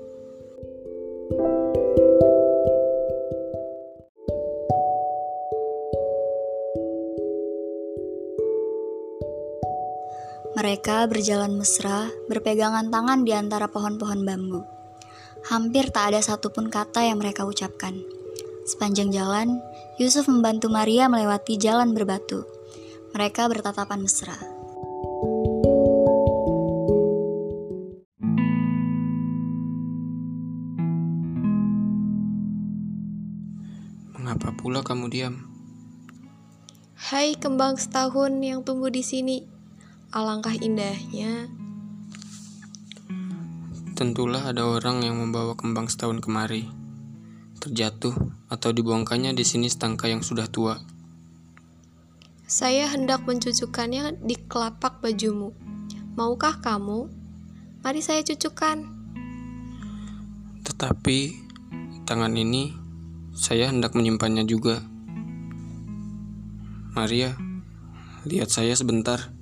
[10.60, 14.60] Mereka berjalan mesra, berpegangan tangan di antara pohon-pohon bambu.
[15.48, 17.96] Hampir tak ada satupun kata yang mereka ucapkan.
[18.68, 19.64] Sepanjang jalan,
[19.96, 22.44] Yusuf membantu Maria melewati jalan berbatu.
[23.16, 24.49] Mereka bertatapan mesra.
[34.70, 35.34] Pula kamu diam?
[36.94, 39.42] Hai kembang setahun yang tumbuh di sini.
[40.14, 41.50] Alangkah indahnya.
[43.98, 46.70] Tentulah ada orang yang membawa kembang setahun kemari.
[47.58, 48.14] Terjatuh
[48.46, 50.78] atau dibuangkannya di sini setangka yang sudah tua.
[52.46, 55.50] Saya hendak mencucukkannya di kelapak bajumu.
[56.14, 57.10] Maukah kamu?
[57.82, 58.86] Mari saya cucukkan.
[60.62, 61.18] Tetapi
[62.06, 62.79] tangan ini
[63.40, 64.84] saya hendak menyimpannya juga.
[66.92, 67.32] Maria,
[68.28, 69.32] lihat saya sebentar.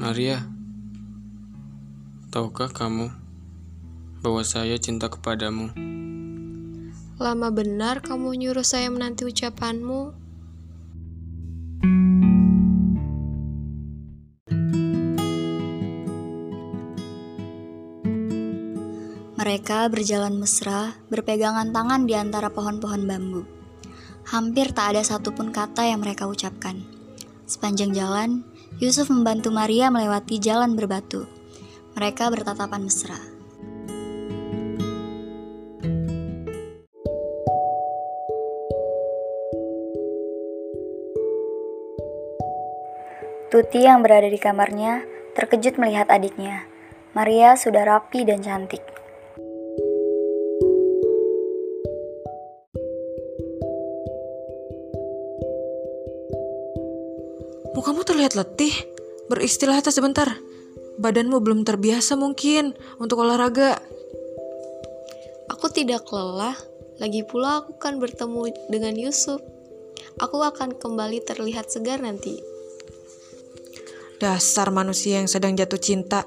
[0.00, 0.40] Maria,
[2.32, 3.12] tahukah kamu
[4.24, 5.68] bahwa saya cinta kepadamu?
[7.20, 10.23] Lama benar kamu nyuruh saya menanti ucapanmu.
[19.44, 23.44] Mereka berjalan mesra, berpegangan tangan di antara pohon-pohon bambu.
[24.32, 26.80] Hampir tak ada satupun kata yang mereka ucapkan.
[27.44, 28.40] Sepanjang jalan,
[28.80, 31.28] Yusuf membantu Maria melewati jalan berbatu.
[31.92, 33.20] Mereka bertatapan mesra.
[43.52, 45.04] Tuti yang berada di kamarnya
[45.36, 46.64] terkejut melihat adiknya.
[47.12, 48.93] Maria sudah rapi dan cantik.
[58.14, 58.70] Terlihat letih.
[59.26, 60.38] Beristirahat sebentar.
[61.02, 62.70] Badanmu belum terbiasa mungkin
[63.02, 63.82] untuk olahraga.
[65.50, 66.54] Aku tidak lelah.
[67.02, 69.42] Lagi pula aku kan bertemu dengan Yusuf.
[70.22, 72.38] Aku akan kembali terlihat segar nanti.
[74.22, 76.22] Dasar manusia yang sedang jatuh cinta.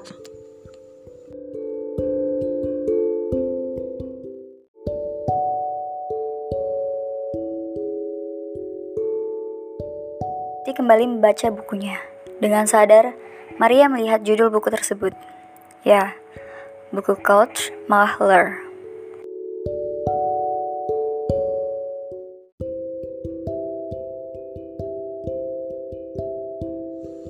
[10.88, 12.00] Kembali membaca bukunya.
[12.40, 13.12] Dengan sadar,
[13.60, 15.12] Maria melihat judul buku tersebut.
[15.84, 16.16] Ya,
[16.96, 18.56] buku Coach Mahler.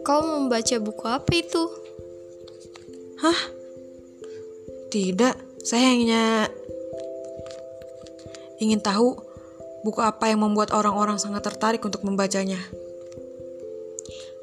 [0.06, 1.62] Kau membaca buku apa itu?
[3.26, 3.40] Hah?
[4.94, 5.34] Tidak,
[5.66, 6.46] saya hanya
[8.62, 9.18] ingin tahu
[9.82, 12.62] buku apa yang membuat orang-orang sangat tertarik untuk membacanya.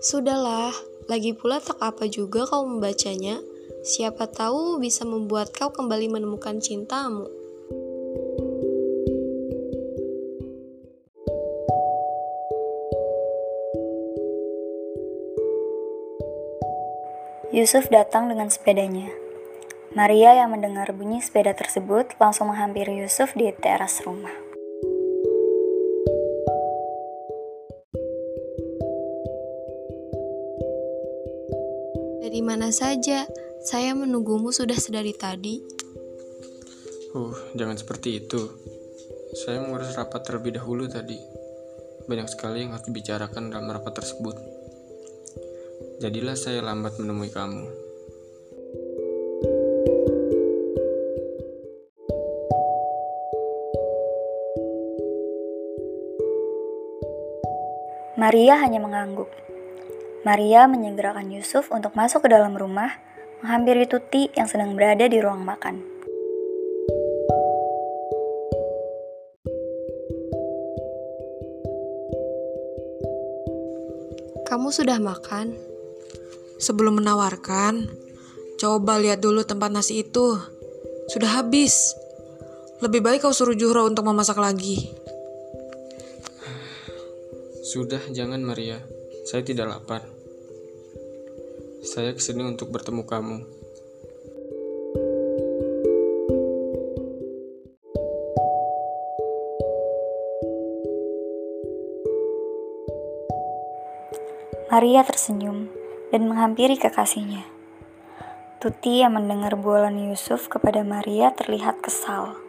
[0.05, 0.69] Sudahlah,
[1.09, 3.41] lagi pula tak apa juga kau membacanya.
[3.81, 7.25] Siapa tahu bisa membuat kau kembali menemukan cintamu.
[17.49, 19.09] Yusuf datang dengan sepedanya.
[19.97, 24.44] Maria yang mendengar bunyi sepeda tersebut langsung menghampiri Yusuf di teras rumah.
[32.45, 33.25] Mana saja?
[33.65, 35.58] Saya menunggumu sudah sedari tadi.
[37.17, 38.38] Uh, jangan seperti itu.
[39.34, 41.17] Saya mengurus rapat terlebih dahulu tadi.
[42.05, 44.38] Banyak sekali yang harus dibicarakan dalam rapat tersebut.
[46.05, 47.65] Jadilah saya lambat menemui kamu.
[58.21, 59.27] Maria hanya mengangguk.
[60.25, 62.89] Maria menyegerakan Yusuf untuk masuk ke dalam rumah,
[63.45, 65.85] menghampiri Tuti yang sedang berada di ruang makan.
[74.49, 75.53] Kamu sudah makan?
[76.57, 77.85] Sebelum menawarkan,
[78.57, 80.41] coba lihat dulu tempat nasi itu.
[81.05, 81.93] Sudah habis.
[82.81, 84.89] Lebih baik kau suruh Juhro untuk memasak lagi.
[87.61, 88.82] Sudah, jangan Maria.
[89.30, 90.14] Saya tidak lapar.
[91.86, 93.38] Saya ke sini untuk bertemu kamu.
[104.73, 105.69] Maria tersenyum
[106.09, 107.45] dan menghampiri kekasihnya.
[108.57, 112.44] Tuti yang mendengar bualan Yusuf kepada Maria terlihat kesal.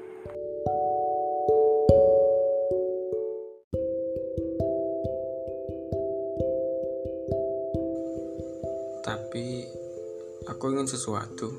[11.07, 11.55] Sesuatu.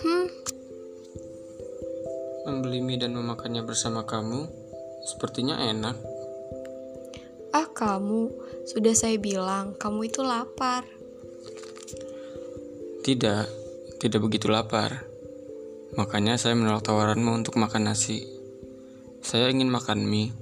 [0.00, 0.32] Hmm,
[2.48, 4.48] Membeli mie dan memakannya bersama kamu
[5.04, 5.92] sepertinya enak.
[7.52, 8.32] ah kamu,
[8.64, 10.88] sudah saya bilang kamu itu lapar.
[13.04, 13.44] Tidak,
[14.00, 15.04] tidak begitu lapar.
[16.00, 18.24] Makanya saya menolak tawaranmu untuk makan nasi.
[19.20, 20.32] Saya ingin makan mie.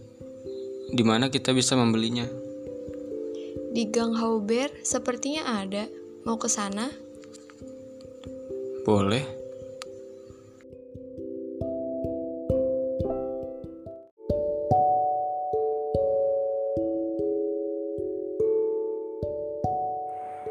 [0.95, 2.31] Di mana kita bisa membelinya?
[3.75, 5.91] Di Gang Hauber sepertinya ada.
[6.23, 7.04] Mau ke sana?
[8.85, 9.25] Boleh.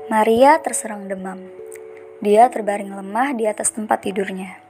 [0.09, 1.45] Maria terserang demam.
[2.25, 4.61] Dia terbaring lemah di atas tempat tidurnya.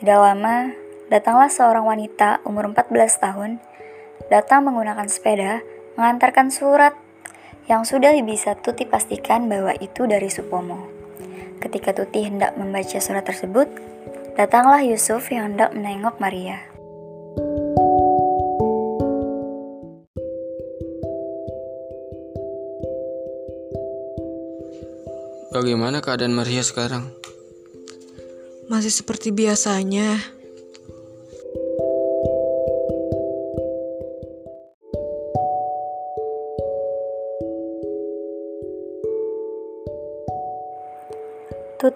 [0.00, 0.72] Tidak lama,
[1.12, 3.60] datanglah seorang wanita umur 14 tahun,
[4.28, 5.60] datang menggunakan sepeda,
[6.00, 6.96] mengantarkan surat
[7.72, 10.91] yang sudah bisa Tuti pastikan bahwa itu dari Supomo.
[11.62, 13.70] Ketika Tuti hendak membaca surat tersebut,
[14.34, 16.58] datanglah Yusuf yang hendak menengok Maria.
[25.54, 27.06] Bagaimana keadaan Maria sekarang?
[28.66, 30.41] Masih seperti biasanya.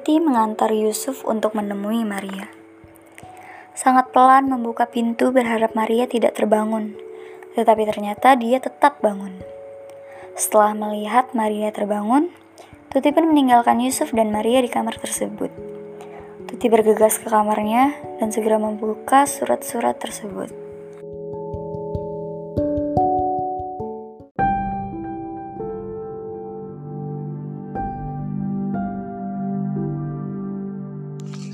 [0.06, 2.46] Tuti mengantar Yusuf untuk menemui Maria.
[3.74, 6.94] Sangat pelan membuka pintu berharap Maria tidak terbangun,
[7.58, 9.34] tetapi ternyata dia tetap bangun.
[10.38, 12.30] Setelah melihat Maria terbangun,
[12.86, 15.50] Tuti pun meninggalkan Yusuf dan Maria di kamar tersebut.
[16.46, 20.65] Tuti bergegas ke kamarnya dan segera membuka surat-surat tersebut.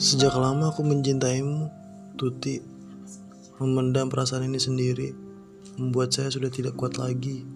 [0.02, 1.70] Sejak lama aku mencintaimu,
[2.18, 2.58] Tuti.
[3.62, 5.14] Memendam perasaan ini sendiri
[5.78, 7.46] membuat saya sudah tidak kuat lagi.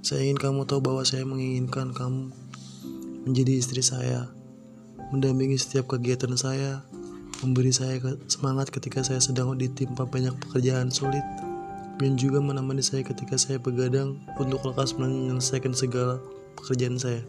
[0.00, 2.32] Saya ingin kamu tahu bahwa saya menginginkan kamu
[3.28, 4.32] menjadi istri saya,
[5.12, 6.80] mendampingi setiap kegiatan saya,
[7.44, 8.00] memberi saya
[8.32, 11.20] semangat ketika saya sedang ditimpa banyak pekerjaan sulit,
[12.00, 16.16] dan juga menemani saya ketika saya begadang untuk lekas menyelesaikan segala
[16.56, 17.20] pekerjaan saya.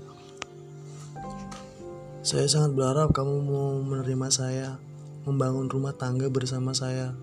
[2.26, 4.82] Saya sangat berharap kamu mau menerima saya,
[5.30, 7.14] membangun rumah tangga bersama saya,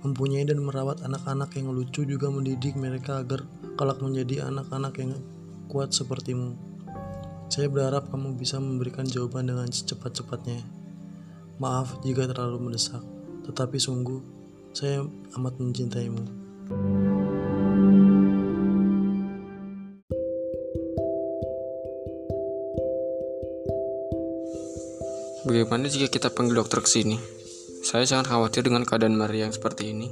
[0.00, 3.44] mempunyai dan merawat anak-anak yang lucu juga mendidik mereka agar
[3.76, 5.12] kelak menjadi anak-anak yang
[5.68, 6.56] kuat sepertimu.
[7.52, 10.64] Saya berharap kamu bisa memberikan jawaban dengan secepat-cepatnya.
[11.60, 13.04] Maaf jika terlalu mendesak,
[13.44, 14.24] tetapi sungguh
[14.72, 15.04] saya
[15.36, 16.24] amat mencintaimu.
[25.46, 27.22] Bagaimana jika kita panggil dokter ke sini?
[27.86, 30.10] Saya sangat khawatir dengan keadaan Maria yang seperti ini.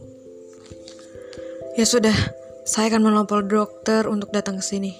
[1.74, 2.14] Ya sudah,
[2.62, 4.94] saya akan melopol dokter untuk datang ke sini.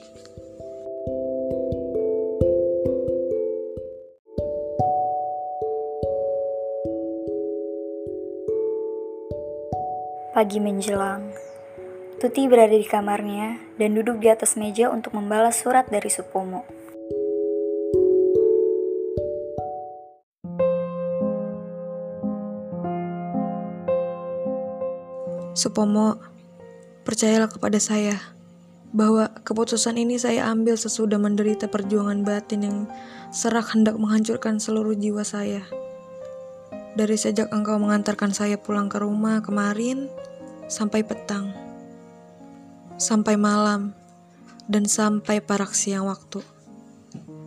[10.34, 11.30] Pagi menjelang,
[12.18, 16.73] Tuti berada di kamarnya dan duduk di atas meja untuk membalas surat dari Supomo.
[25.64, 26.20] Supomo,
[27.08, 28.20] percayalah kepada saya
[28.92, 32.78] bahwa keputusan ini saya ambil sesudah menderita perjuangan batin yang
[33.32, 35.64] serak hendak menghancurkan seluruh jiwa saya.
[37.00, 40.04] Dari sejak engkau mengantarkan saya pulang ke rumah kemarin
[40.68, 41.56] sampai petang,
[43.00, 43.96] sampai malam,
[44.68, 46.44] dan sampai parak siang waktu.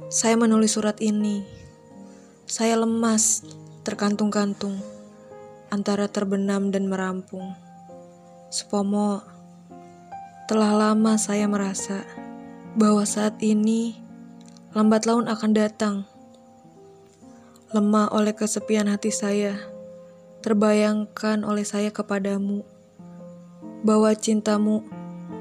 [0.09, 1.45] Saya menulis surat ini.
[2.49, 3.45] Saya lemas,
[3.85, 4.81] terkantung-kantung,
[5.69, 7.66] antara terbenam dan merampung.
[8.47, 9.27] Supomo,
[10.47, 12.07] telah lama saya merasa
[12.79, 13.99] bahwa saat ini
[14.71, 15.95] lambat laun akan datang.
[17.75, 19.59] Lemah oleh kesepian hati saya,
[20.39, 22.63] terbayangkan oleh saya kepadamu
[23.83, 24.79] bahwa cintamu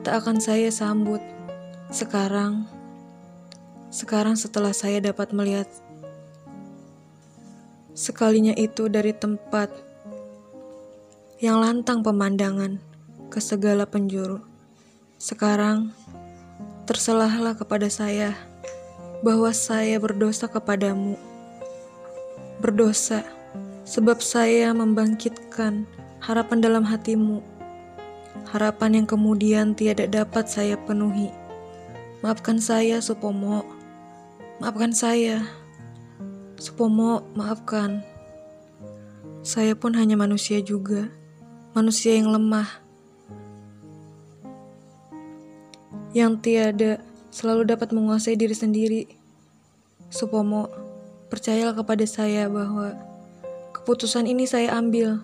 [0.03, 1.23] tak akan saya sambut
[1.95, 2.67] sekarang.
[3.95, 5.71] Sekarang setelah saya dapat melihat
[7.95, 9.71] sekalinya itu dari tempat
[11.39, 12.96] yang lantang pemandangan
[13.31, 14.43] ke segala penjuru.
[15.17, 15.91] Sekarang,
[16.87, 18.37] terselahlah kepada saya
[19.25, 21.19] bahwa saya berdosa kepadamu.
[22.63, 23.27] Berdosa
[23.87, 25.87] sebab saya membangkitkan
[26.23, 27.43] harapan dalam hatimu.
[28.51, 31.33] Harapan yang kemudian tiada dapat saya penuhi.
[32.23, 33.67] Maafkan saya, Supomo.
[34.63, 35.43] Maafkan saya.
[36.57, 38.01] Supomo, maafkan.
[39.47, 41.11] Saya pun hanya manusia juga.
[41.77, 42.86] Manusia yang lemah
[46.15, 47.03] yang tiada
[47.33, 49.03] selalu dapat menguasai diri sendiri.
[50.13, 50.71] Supomo,
[51.33, 52.95] percayalah kepada saya bahwa
[53.75, 55.23] keputusan ini saya ambil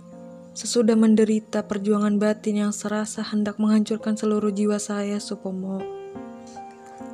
[0.53, 5.81] Sesudah menderita perjuangan batin yang serasa hendak menghancurkan seluruh jiwa saya, Supomo.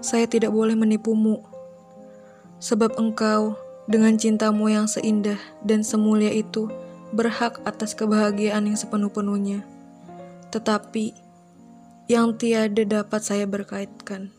[0.02, 1.46] Saya tidak boleh menipumu.
[2.58, 3.54] Sebab engkau,
[3.86, 6.66] dengan cintamu yang seindah dan semulia itu,
[7.14, 9.62] berhak atas kebahagiaan yang sepenuh-penuhnya.
[10.50, 11.14] Tetapi,
[12.09, 14.32] yang tiada dapat saya berkaitkan.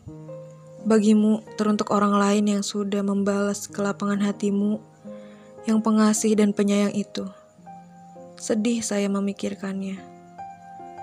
[0.82, 4.82] Bagimu, teruntuk orang lain yang sudah membalas kelapangan hatimu,
[5.70, 7.30] yang pengasih dan penyayang itu.
[8.34, 10.02] Sedih saya memikirkannya.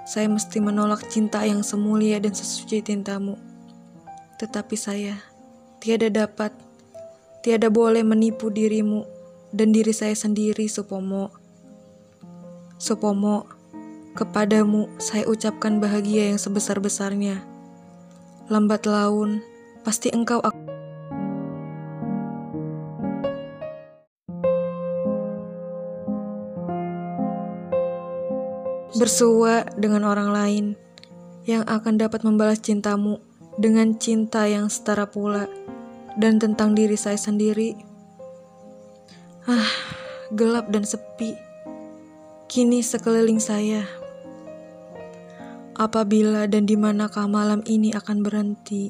[0.03, 3.39] Saya mesti menolak cinta yang semulia dan sesuci cintamu.
[4.35, 5.15] Tetapi saya
[5.79, 6.51] tiada dapat,
[7.47, 9.07] tiada boleh menipu dirimu
[9.55, 11.31] dan diri saya sendiri, Supomo.
[12.75, 13.56] Supomo,
[14.17, 17.45] kepadamu saya ucapkan bahagia yang sebesar-besarnya.
[18.49, 19.45] Lambat laun,
[19.85, 20.65] pasti engkau akan
[28.97, 30.65] bersua dengan orang lain
[31.45, 33.21] yang akan dapat membalas cintamu
[33.61, 35.45] dengan cinta yang setara pula
[36.17, 37.77] dan tentang diri saya sendiri.
[39.45, 39.69] Ah,
[40.33, 41.37] gelap dan sepi.
[42.49, 43.96] Kini sekeliling saya.
[45.77, 48.89] Apabila dan di manakah malam ini akan berhenti?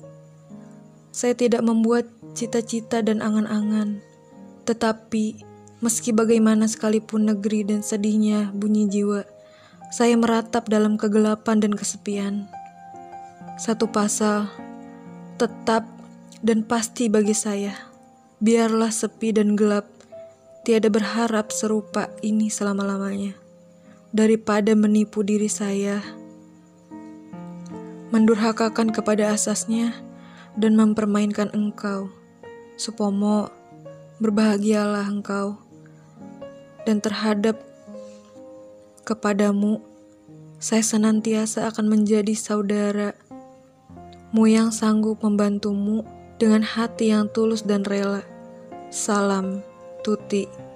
[1.12, 4.00] Saya tidak membuat cita-cita dan angan-angan.
[4.64, 5.44] Tetapi,
[5.84, 9.28] meski bagaimana sekalipun negeri dan sedihnya bunyi jiwa,
[9.92, 12.48] saya meratap dalam kegelapan dan kesepian.
[13.60, 14.48] Satu pasal
[15.36, 15.84] tetap
[16.40, 17.76] dan pasti bagi saya.
[18.40, 19.92] Biarlah sepi dan gelap,
[20.64, 23.36] tiada berharap serupa ini selama-lamanya.
[24.16, 26.00] Daripada menipu diri saya,
[28.10, 29.94] mendurhakakan kepada asasnya,
[30.58, 32.10] dan mempermainkan engkau.
[32.78, 33.50] Supomo,
[34.22, 35.62] berbahagialah engkau.
[36.88, 37.68] Dan terhadap
[39.08, 39.80] Kepadamu,
[40.60, 43.16] saya senantiasa akan menjadi saudara
[44.36, 46.04] mu yang sanggup membantumu
[46.36, 48.28] dengan hati yang tulus dan rela.
[48.92, 49.64] Salam,
[50.04, 50.67] Tuti.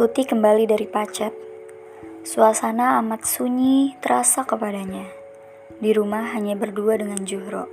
[0.00, 1.28] Tuti kembali dari pacet.
[2.24, 5.04] Suasana amat sunyi terasa kepadanya.
[5.76, 7.68] Di rumah hanya berdua dengan Juhro.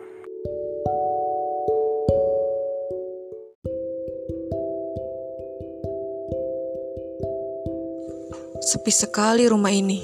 [8.60, 10.04] Sepi sekali rumah ini.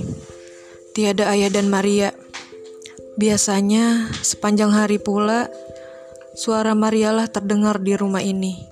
[0.96, 2.16] Tiada ayah dan Maria.
[3.20, 5.52] Biasanya sepanjang hari pula
[6.40, 8.72] suara Maria lah terdengar di rumah ini.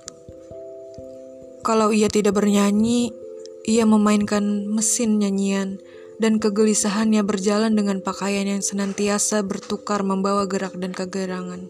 [1.60, 3.21] Kalau ia tidak bernyanyi,
[3.62, 5.78] ia memainkan mesin nyanyian
[6.22, 11.66] dan kegelisahannya berjalan dengan pakaian yang senantiasa bertukar membawa gerak dan kegerangan.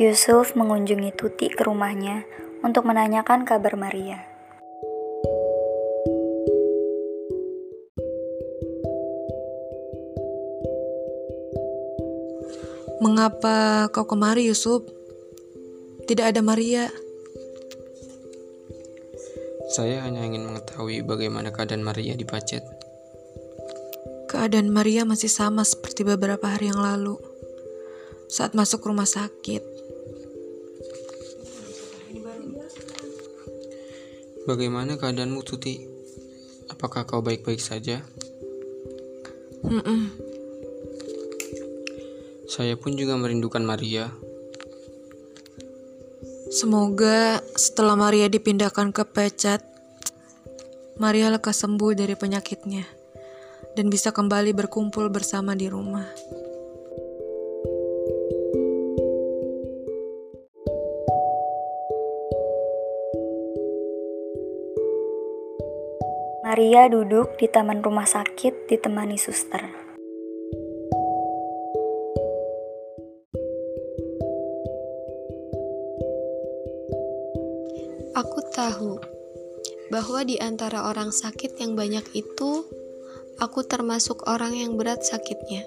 [0.00, 2.24] Yusuf mengunjungi Tuti ke rumahnya
[2.64, 4.31] untuk menanyakan kabar Maria.
[13.22, 14.82] Mengapa kau kemari, Yusuf?
[16.10, 16.90] Tidak ada Maria.
[19.70, 22.66] Saya hanya ingin mengetahui bagaimana keadaan Maria di Pacet.
[24.26, 27.14] Keadaan Maria masih sama seperti beberapa hari yang lalu.
[28.26, 29.62] Saat masuk rumah sakit.
[34.50, 35.78] Bagaimana keadaanmu, Tuti?
[36.74, 38.02] Apakah kau baik-baik saja?
[39.62, 40.31] Mm-mm.
[42.52, 44.12] Saya pun juga merindukan Maria.
[46.52, 49.64] Semoga setelah Maria dipindahkan ke Pecat,
[51.00, 52.84] Maria lekas sembuh dari penyakitnya
[53.72, 56.04] dan bisa kembali berkumpul bersama di rumah.
[66.44, 69.81] Maria duduk di taman rumah sakit ditemani suster.
[78.62, 79.02] Tahu
[79.90, 82.62] bahwa di antara orang sakit yang banyak itu,
[83.42, 85.66] aku termasuk orang yang berat sakitnya.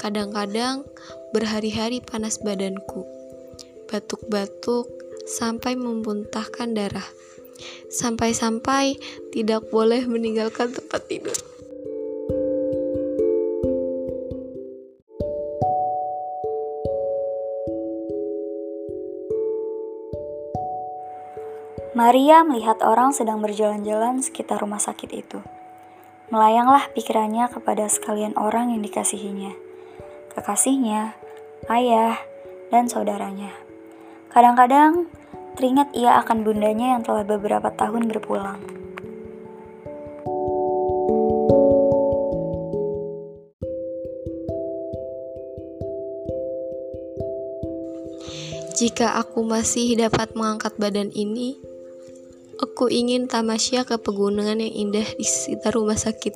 [0.00, 0.88] Kadang-kadang
[1.36, 3.04] berhari-hari panas badanku,
[3.92, 4.88] batuk-batuk
[5.28, 7.04] sampai memuntahkan darah,
[7.92, 8.96] sampai-sampai
[9.28, 11.36] tidak boleh meninggalkan tempat tidur.
[21.98, 25.42] Maria melihat orang sedang berjalan-jalan sekitar rumah sakit itu.
[26.30, 29.50] Melayanglah pikirannya kepada sekalian orang yang dikasihinya,
[30.30, 31.18] kekasihnya,
[31.66, 32.14] ayah,
[32.70, 33.50] dan saudaranya.
[34.30, 35.10] Kadang-kadang
[35.58, 38.62] teringat ia akan bundanya yang telah beberapa tahun berpulang.
[48.78, 51.58] Jika aku masih dapat mengangkat badan ini,
[52.58, 56.34] aku ingin tamasya ke pegunungan yang indah di sekitar rumah sakit.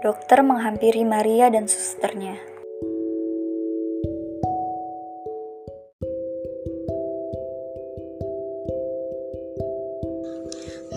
[0.00, 2.55] Dokter menghampiri Maria dan susternya.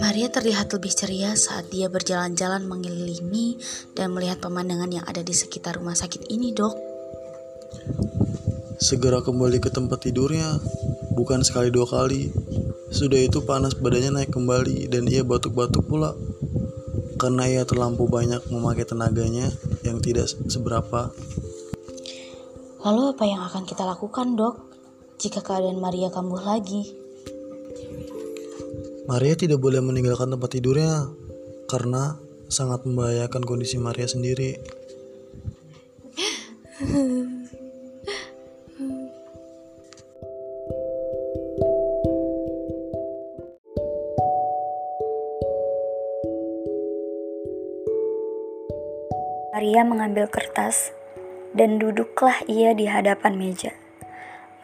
[0.10, 3.62] Maria terlihat lebih ceria saat dia berjalan-jalan mengelilingi
[3.94, 6.74] dan melihat pemandangan yang ada di sekitar rumah sakit ini, dok.
[8.82, 10.58] Segera kembali ke tempat tidurnya,
[11.14, 12.34] bukan sekali dua kali.
[12.90, 16.18] Sudah itu panas badannya naik kembali dan ia batuk-batuk pula.
[17.22, 19.54] Karena ia terlampau banyak memakai tenaganya
[19.86, 21.14] yang tidak seberapa.
[22.82, 24.58] Lalu apa yang akan kita lakukan, dok?
[25.22, 26.99] Jika keadaan Maria kambuh lagi.
[29.10, 31.10] Maria tidak boleh meninggalkan tempat tidurnya
[31.66, 32.14] karena
[32.46, 34.62] sangat membahayakan kondisi Maria sendiri.
[49.50, 50.94] Maria mengambil kertas
[51.58, 53.74] dan duduklah ia di hadapan meja.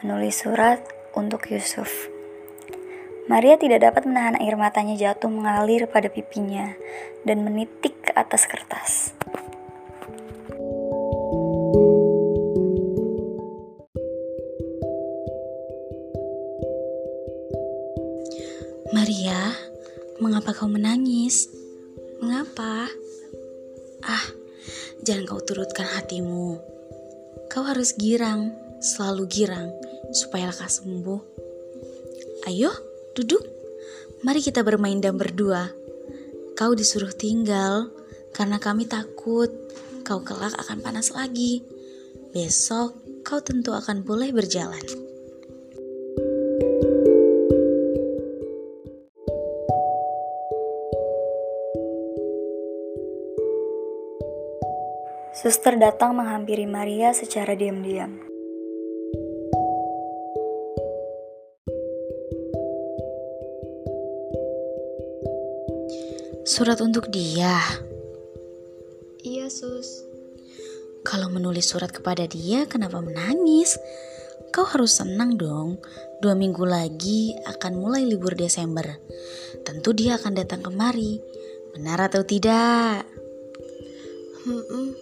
[0.06, 0.86] Menulis surat
[1.18, 2.14] untuk Yusuf.
[3.26, 6.78] Maria tidak dapat menahan air matanya jatuh mengalir pada pipinya
[7.26, 9.10] dan menitik ke atas kertas.
[18.94, 19.58] Maria,
[20.22, 21.50] mengapa kau menangis?
[22.22, 22.86] Mengapa?
[24.06, 24.26] Ah,
[25.02, 26.62] jangan kau turutkan hatimu.
[27.50, 29.74] Kau harus girang, selalu girang,
[30.14, 31.20] supaya lekas sembuh.
[32.46, 32.70] Ayo,
[33.16, 33.40] duduk.
[34.20, 35.72] Mari kita bermain dam berdua.
[36.52, 37.88] Kau disuruh tinggal
[38.36, 39.48] karena kami takut
[40.04, 41.64] kau kelak akan panas lagi.
[42.36, 42.92] Besok
[43.24, 44.84] kau tentu akan boleh berjalan.
[55.36, 58.25] Suster datang menghampiri Maria secara diam-diam.
[66.56, 67.52] Surat untuk dia.
[69.20, 70.08] Iya, Sus.
[71.04, 73.76] Kalau menulis surat kepada dia, kenapa menangis?
[74.56, 75.76] Kau harus senang dong.
[76.24, 78.88] Dua minggu lagi akan mulai libur Desember.
[79.68, 81.20] Tentu dia akan datang kemari.
[81.76, 83.04] Benar atau tidak?
[84.48, 84.96] Hmm,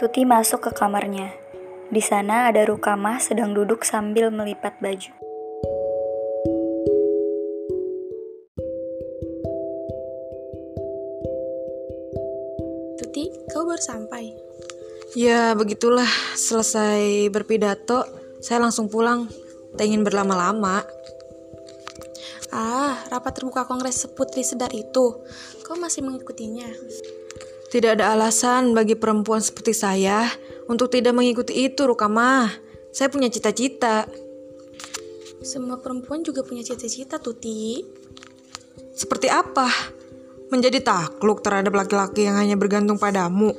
[0.00, 1.49] Tuti masuk ke kamarnya.
[1.90, 5.10] Di sana ada Rukamah sedang duduk sambil melipat baju.
[12.94, 14.30] Tuti, kau baru sampai.
[15.18, 16.06] Ya, begitulah.
[16.38, 18.06] Selesai berpidato,
[18.38, 19.26] saya langsung pulang.
[19.74, 20.86] Tak ingin berlama-lama.
[22.54, 25.26] Ah, rapat terbuka Kongres Putri Sedar itu.
[25.66, 26.70] Kau masih mengikutinya?
[27.74, 30.30] Tidak ada alasan bagi perempuan seperti saya
[30.70, 32.46] untuk tidak mengikuti itu, Rukamah.
[32.94, 34.06] Saya punya cita-cita.
[35.42, 37.82] Semua perempuan juga punya cita-cita, Tuti.
[38.94, 39.66] Seperti apa?
[40.54, 43.50] Menjadi takluk terhadap laki-laki yang hanya bergantung padamu.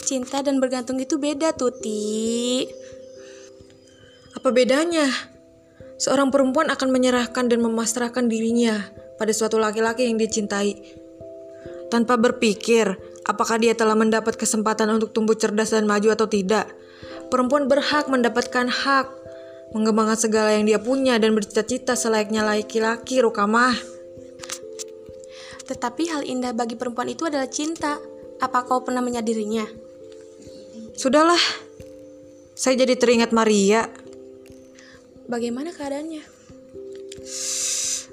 [0.00, 2.64] Cinta dan bergantung itu beda, Tuti.
[4.32, 5.08] Apa bedanya?
[6.00, 8.80] Seorang perempuan akan menyerahkan dan memasrahkan dirinya
[9.20, 10.72] pada suatu laki-laki yang dicintai.
[11.92, 16.70] Tanpa berpikir apakah dia telah mendapat kesempatan untuk tumbuh cerdas dan maju atau tidak.
[17.32, 19.06] Perempuan berhak mendapatkan hak
[19.74, 23.74] mengembangkan segala yang dia punya dan bercita-cita selayaknya laki-laki, Rukamah.
[25.64, 27.98] Tetapi hal indah bagi perempuan itu adalah cinta.
[28.38, 29.66] Apa kau pernah menyadarinya?
[30.94, 31.40] Sudahlah,
[32.54, 33.90] saya jadi teringat Maria.
[35.26, 36.22] Bagaimana keadaannya?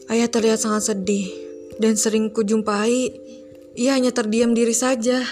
[0.10, 1.30] Ayah terlihat sangat sedih
[1.78, 3.31] dan sering kujumpai
[3.72, 5.24] ia hanya terdiam diri saja.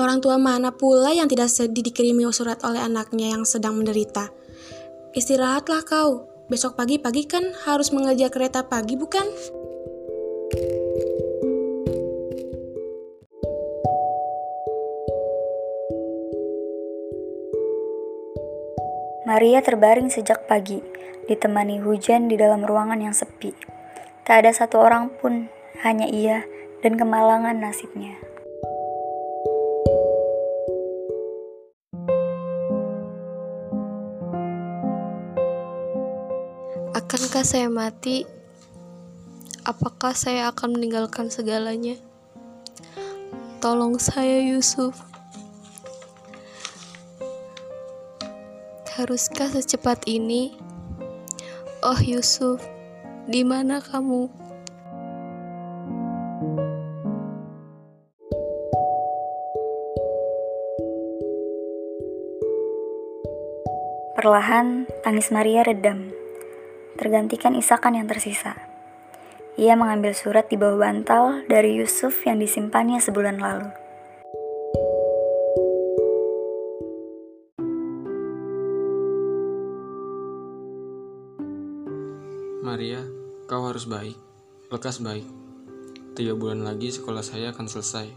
[0.00, 4.32] Orang tua mana pula yang tidak sedih dikirimi surat oleh anaknya yang sedang menderita?
[5.12, 6.24] Istirahatlah kau.
[6.50, 9.22] Besok pagi-pagi kan harus mengejar kereta pagi, bukan?
[19.30, 20.82] Maria terbaring sejak pagi,
[21.30, 23.54] ditemani hujan di dalam ruangan yang sepi.
[24.26, 25.46] Tak ada satu orang pun,
[25.80, 26.44] hanya ia
[26.84, 28.20] dan kemalangan nasibnya.
[36.92, 38.28] Akankah saya mati?
[39.64, 41.96] Apakah saya akan meninggalkan segalanya?
[43.64, 44.96] Tolong saya, Yusuf.
[49.00, 50.52] Haruskah secepat ini?
[51.80, 52.60] Oh, Yusuf,
[53.24, 54.49] di mana kamu?
[64.20, 66.12] Perlahan, tangis Maria redam,
[67.00, 68.52] tergantikan isakan yang tersisa.
[69.56, 73.72] Ia mengambil surat di bawah bantal dari Yusuf yang disimpannya sebulan lalu.
[82.60, 83.00] Maria,
[83.48, 84.20] kau harus baik,
[84.68, 85.24] lekas baik.
[86.12, 88.12] Tiga bulan lagi sekolah saya akan selesai.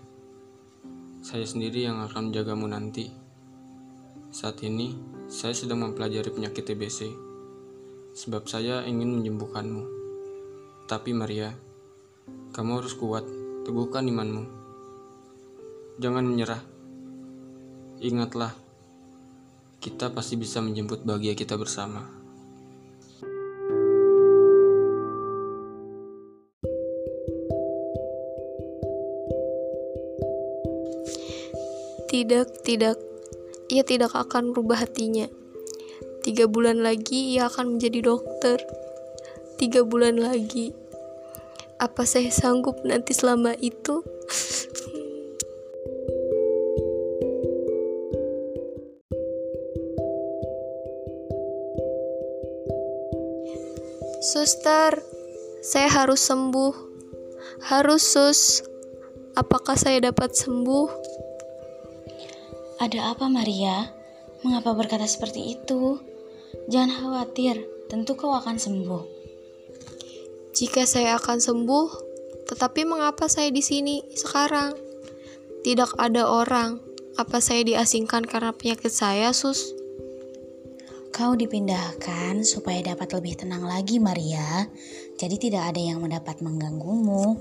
[1.24, 3.08] Saya sendiri yang akan menjagamu nanti.
[4.36, 7.10] Saat ini, saya sedang mempelajari penyakit TBC.
[8.14, 9.82] Sebab saya ingin menyembuhkanmu.
[10.86, 11.50] Tapi Maria,
[12.54, 13.26] kamu harus kuat,
[13.66, 14.46] teguhkan imanmu.
[15.98, 16.62] Jangan menyerah.
[17.98, 18.54] Ingatlah,
[19.82, 22.06] kita pasti bisa menjemput bahagia kita bersama.
[32.14, 33.13] Tidak, tidak.
[33.72, 35.28] Ia tidak akan berubah hatinya.
[36.24, 38.60] Tiga bulan lagi ia akan menjadi dokter.
[39.60, 40.72] Tiga bulan lagi.
[41.84, 44.04] Apa saya sanggup nanti selama itu?
[54.24, 55.04] Suster,
[55.60, 56.72] saya harus sembuh.
[57.68, 58.64] Harus, Sus.
[59.36, 61.03] Apakah saya dapat sembuh?
[62.84, 63.96] Ada apa Maria?
[64.44, 66.04] Mengapa berkata seperti itu?
[66.68, 69.04] Jangan khawatir, tentu kau akan sembuh.
[70.52, 71.88] Jika saya akan sembuh,
[72.44, 74.76] tetapi mengapa saya di sini sekarang?
[75.64, 76.84] Tidak ada orang.
[77.16, 79.72] Apa saya diasingkan karena penyakit saya, Sus?
[81.16, 84.68] Kau dipindahkan supaya dapat lebih tenang lagi, Maria.
[85.16, 87.40] Jadi tidak ada yang mendapat mengganggumu.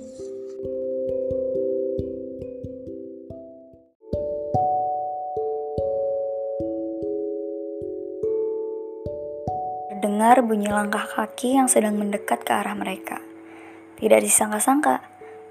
[10.23, 13.19] Dengar bunyi langkah kaki yang sedang mendekat ke arah mereka.
[13.99, 15.03] Tidak disangka-sangka,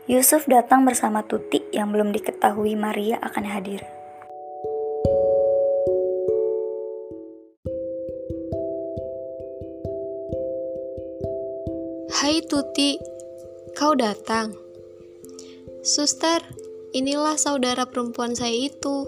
[0.07, 3.83] Yusuf datang bersama Tuti yang belum diketahui Maria akan hadir.
[12.23, 12.95] Hai Tuti,
[13.75, 14.55] kau datang.
[15.83, 16.47] Suster,
[16.95, 19.03] inilah saudara perempuan saya itu.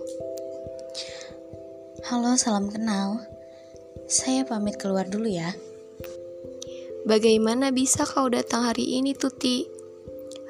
[2.12, 3.33] Halo, salam kenal.
[4.14, 5.58] Saya pamit keluar dulu ya.
[7.10, 9.66] Bagaimana bisa kau datang hari ini, Tuti?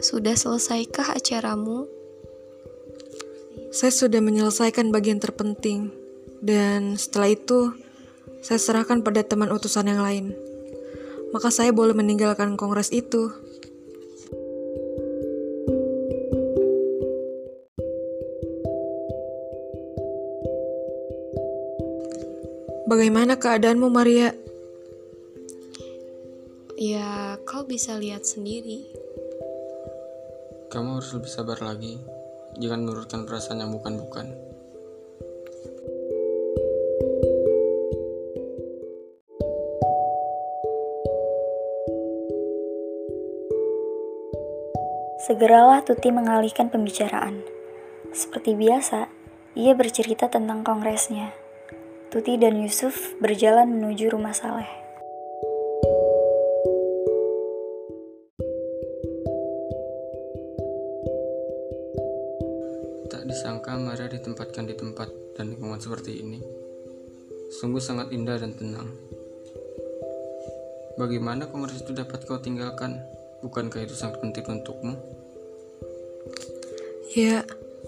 [0.03, 1.87] Sudah selesaikah acaramu?
[3.71, 5.95] Saya sudah menyelesaikan bagian terpenting,
[6.43, 7.71] dan setelah itu
[8.43, 10.35] saya serahkan pada teman utusan yang lain.
[11.31, 13.31] Maka saya boleh meninggalkan kongres itu.
[22.93, 24.29] Bagaimana keadaanmu, Maria?
[26.77, 28.85] Ya, kau bisa lihat sendiri.
[30.69, 31.97] Kamu harus lebih sabar lagi.
[32.61, 34.29] Jangan menurutkan perasaan yang bukan-bukan.
[45.25, 47.41] Segeralah Tuti mengalihkan pembicaraan.
[48.13, 49.09] Seperti biasa,
[49.57, 51.42] ia bercerita tentang kongresnya.
[52.13, 54.69] Tuti dan Yusuf berjalan menuju rumah Saleh.
[63.09, 66.37] Tak disangka Maria ditempatkan di tempat dan lingkungan seperti ini.
[67.49, 68.93] Sungguh sangat indah dan tenang.
[71.01, 73.01] Bagaimana kongres itu dapat kau tinggalkan?
[73.41, 75.01] Bukankah itu sangat penting untukmu?
[77.17, 77.41] Ya,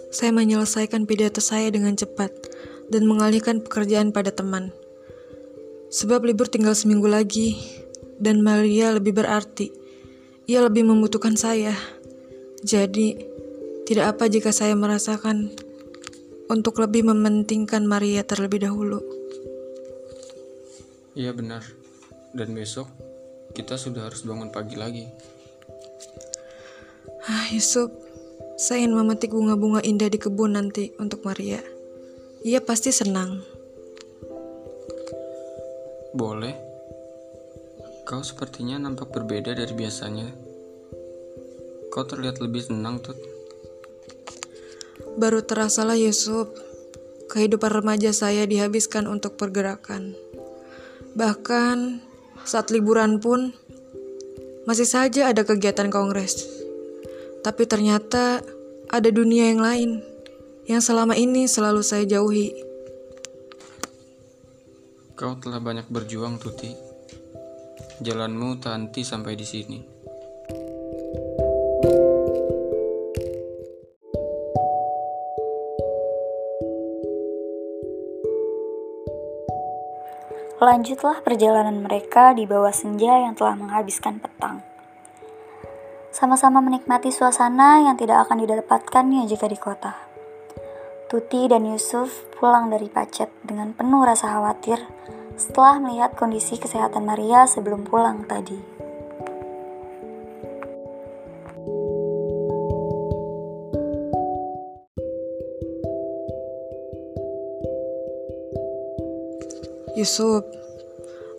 [0.09, 2.54] saya menyelesaikan pidato saya dengan cepat
[2.89, 4.73] dan mengalihkan pekerjaan pada teman.
[5.89, 7.57] Sebab libur tinggal seminggu lagi,
[8.19, 9.71] dan Maria lebih berarti.
[10.45, 11.73] Ia lebih membutuhkan saya.
[12.61, 13.17] Jadi,
[13.85, 15.53] tidak apa jika saya merasakan
[16.49, 19.01] untuk lebih mementingkan Maria terlebih dahulu.
[21.17, 21.63] Iya benar.
[22.35, 22.91] Dan besok
[23.55, 25.05] kita sudah harus bangun pagi lagi.
[27.25, 27.89] Ah, Yusuf,
[28.59, 31.63] saya ingin memetik bunga-bunga indah di kebun nanti untuk Maria.
[32.45, 33.41] Ia pasti senang.
[36.13, 36.53] Boleh.
[38.05, 40.29] Kau sepertinya nampak berbeda dari biasanya.
[41.89, 43.17] Kau terlihat lebih senang, Tut.
[45.17, 46.53] Baru terasalah Yusuf,
[47.33, 50.13] kehidupan remaja saya dihabiskan untuk pergerakan.
[51.17, 51.77] Bahkan
[52.45, 53.57] saat liburan pun
[54.69, 56.45] masih saja ada kegiatan kongres.
[57.41, 58.45] Tapi ternyata
[58.93, 60.13] ada dunia yang lain
[60.65, 62.57] yang selama ini selalu saya jauhi.
[65.13, 66.73] Kau telah banyak berjuang, Tuti.
[68.01, 69.79] Jalanmu tak henti sampai di sini.
[80.55, 84.65] Lanjutlah perjalanan mereka di bawah senja yang telah menghabiskan petang.
[86.09, 90.04] Sama-sama menikmati suasana yang tidak akan didapatkannya jika di kota.
[91.15, 94.83] Tuti dan Yusuf pulang dari Pacet dengan penuh rasa khawatir
[95.39, 98.59] setelah melihat kondisi kesehatan Maria sebelum pulang tadi.
[109.95, 110.43] Yusuf,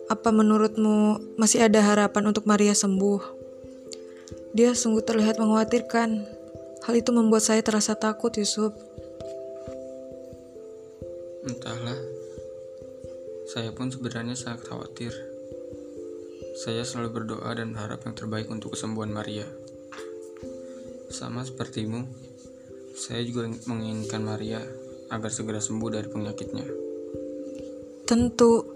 [0.09, 3.21] apa menurutmu masih ada harapan untuk Maria sembuh?
[4.57, 6.09] Dia sungguh terlihat mengkhawatirkan.
[6.81, 8.86] Hal itu membuat saya terasa takut, Yusuf.
[13.87, 15.15] Saya pun sebenarnya sangat khawatir.
[16.59, 19.47] Saya selalu berdoa dan berharap yang terbaik untuk kesembuhan Maria.
[21.07, 22.03] Sama sepertimu,
[22.99, 24.59] saya juga menginginkan Maria
[25.07, 26.67] agar segera sembuh dari penyakitnya.
[28.03, 28.75] Tentu.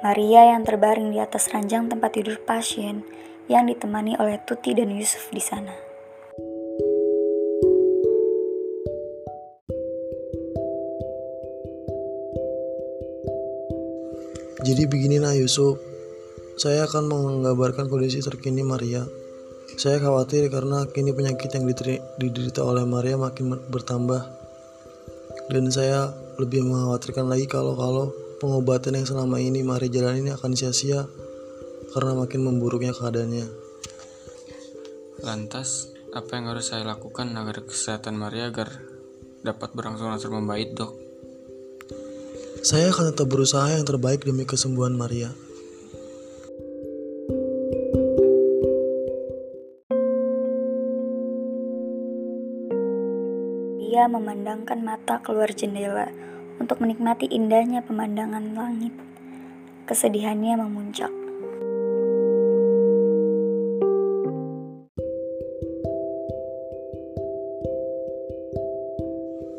[0.00, 3.04] Maria yang terbaring di atas ranjang tempat tidur pasien
[3.46, 5.74] yang ditemani oleh Tuti dan Yusuf di sana.
[14.66, 15.78] Jadi beginilah Yusuf,
[16.58, 19.06] saya akan menggambarkan kondisi terkini Maria.
[19.78, 21.70] Saya khawatir karena kini penyakit yang
[22.18, 24.26] diderita oleh Maria makin bertambah.
[25.54, 26.10] Dan saya
[26.42, 28.10] lebih mengkhawatirkan lagi kalau-kalau
[28.42, 31.06] pengobatan yang selama ini Maria jalani akan sia-sia
[31.96, 33.48] karena makin memburuknya keadaannya.
[35.24, 38.68] Lantas, apa yang harus saya lakukan agar kesehatan Maria agar
[39.40, 40.92] dapat berangsur-angsur membaik, dok?
[42.60, 45.32] Saya akan tetap berusaha yang terbaik demi kesembuhan Maria.
[53.80, 56.12] Dia memandangkan mata keluar jendela
[56.60, 58.92] untuk menikmati indahnya pemandangan langit.
[59.88, 61.25] Kesedihannya memuncak.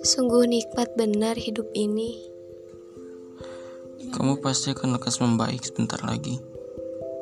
[0.07, 2.15] Sungguh nikmat benar hidup ini.
[4.15, 6.39] Kamu pasti akan lekas membaik sebentar lagi.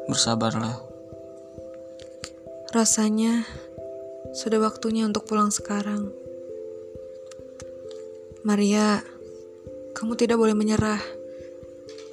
[0.06, 0.86] Bersabarlah.
[2.70, 3.42] Rasanya
[4.38, 6.14] sudah waktunya untuk pulang sekarang.
[8.46, 9.02] Maria,
[9.98, 11.02] kamu tidak boleh menyerah.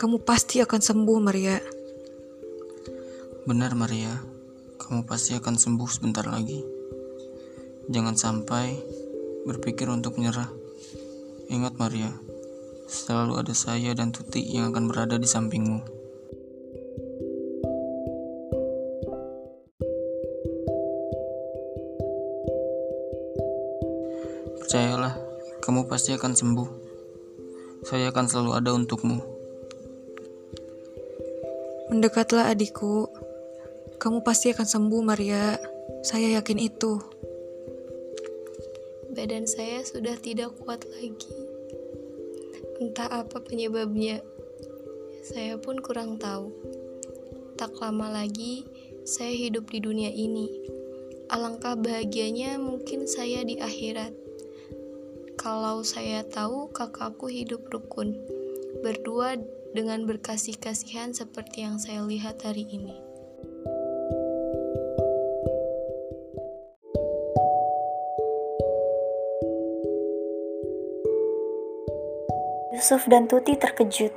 [0.00, 1.60] Kamu pasti akan sembuh, Maria.
[3.44, 4.24] Benar, Maria.
[4.80, 6.64] Kamu pasti akan sembuh sebentar lagi.
[7.92, 8.80] Jangan sampai
[9.44, 10.61] berpikir untuk menyerah.
[11.52, 12.08] Ingat, Maria,
[12.88, 15.84] selalu ada saya dan Tuti yang akan berada di sampingmu.
[24.64, 25.12] Percayalah,
[25.60, 26.68] kamu pasti akan sembuh.
[27.84, 29.20] Saya akan selalu ada untukmu.
[31.92, 33.12] Mendekatlah adikku.
[34.00, 35.60] Kamu pasti akan sembuh, Maria.
[36.00, 36.96] Saya yakin itu.
[39.12, 41.41] Badan saya sudah tidak kuat lagi.
[42.82, 44.18] Entah apa penyebabnya.
[45.22, 46.50] Saya pun kurang tahu.
[47.54, 48.66] Tak lama lagi
[49.06, 50.50] saya hidup di dunia ini.
[51.30, 54.10] Alangkah bahagianya mungkin saya di akhirat.
[55.38, 58.18] Kalau saya tahu kakakku hidup rukun,
[58.82, 59.38] berdua
[59.70, 63.11] dengan berkasih-kasihan seperti yang saya lihat hari ini.
[72.92, 74.12] Yusuf dan Tuti terkejut.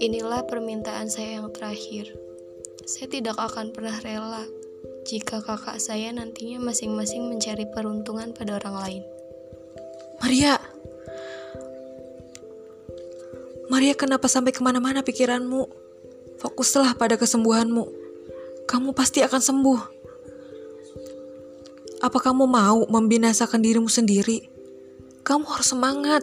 [0.00, 2.16] Inilah permintaan saya yang terakhir.
[2.88, 4.48] Saya tidak akan pernah rela
[5.04, 9.02] jika kakak saya nantinya masing-masing mencari peruntungan pada orang lain.
[10.24, 10.56] Maria,
[13.68, 15.68] Maria kenapa sampai ke mana-mana pikiranmu?
[16.40, 17.84] Fokuslah pada kesembuhanmu.
[18.64, 19.97] Kamu pasti akan sembuh.
[21.98, 24.46] Apa kamu mau membinasakan dirimu sendiri?
[25.26, 26.22] Kamu harus semangat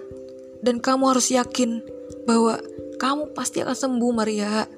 [0.63, 1.83] dan kamu harus yakin
[2.23, 2.63] bahwa
[2.95, 4.71] kamu pasti akan sembuh, Maria.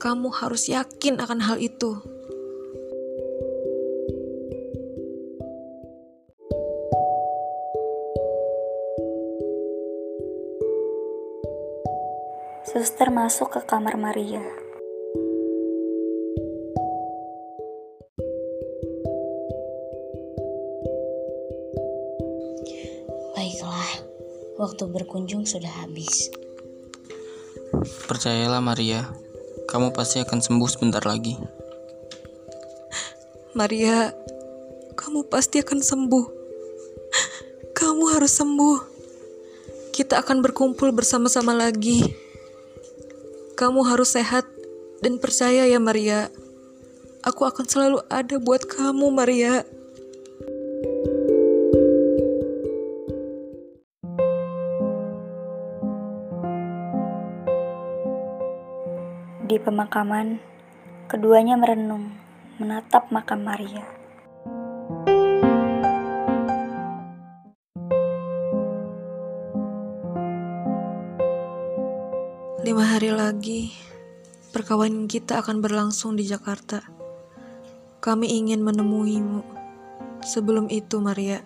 [0.00, 2.00] Kamu harus yakin akan hal itu.
[12.72, 14.61] Suster masuk ke kamar Maria.
[24.62, 26.30] Waktu berkunjung sudah habis.
[28.06, 29.10] Percayalah Maria,
[29.66, 31.34] kamu pasti akan sembuh sebentar lagi.
[33.58, 34.14] Maria,
[34.94, 36.26] kamu pasti akan sembuh.
[37.82, 38.78] Kamu harus sembuh.
[39.90, 41.98] Kita akan berkumpul bersama-sama lagi.
[43.58, 44.46] Kamu harus sehat
[45.02, 46.30] dan percaya ya Maria.
[47.26, 49.66] Aku akan selalu ada buat kamu Maria.
[59.52, 60.40] Di pemakaman,
[61.12, 62.08] keduanya merenung,
[62.56, 63.84] menatap makam Maria.
[72.64, 73.76] Lima hari lagi,
[74.56, 76.80] perkawinan kita akan berlangsung di Jakarta.
[78.00, 79.44] Kami ingin menemuimu.
[80.24, 81.44] Sebelum itu, Maria,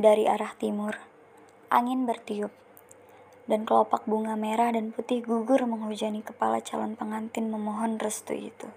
[0.00, 1.15] Dari arah timur,
[1.68, 2.54] angin bertiup,
[3.46, 8.68] dan kelopak bunga merah dan putih gugur menghujani kepala calon pengantin memohon restu itu.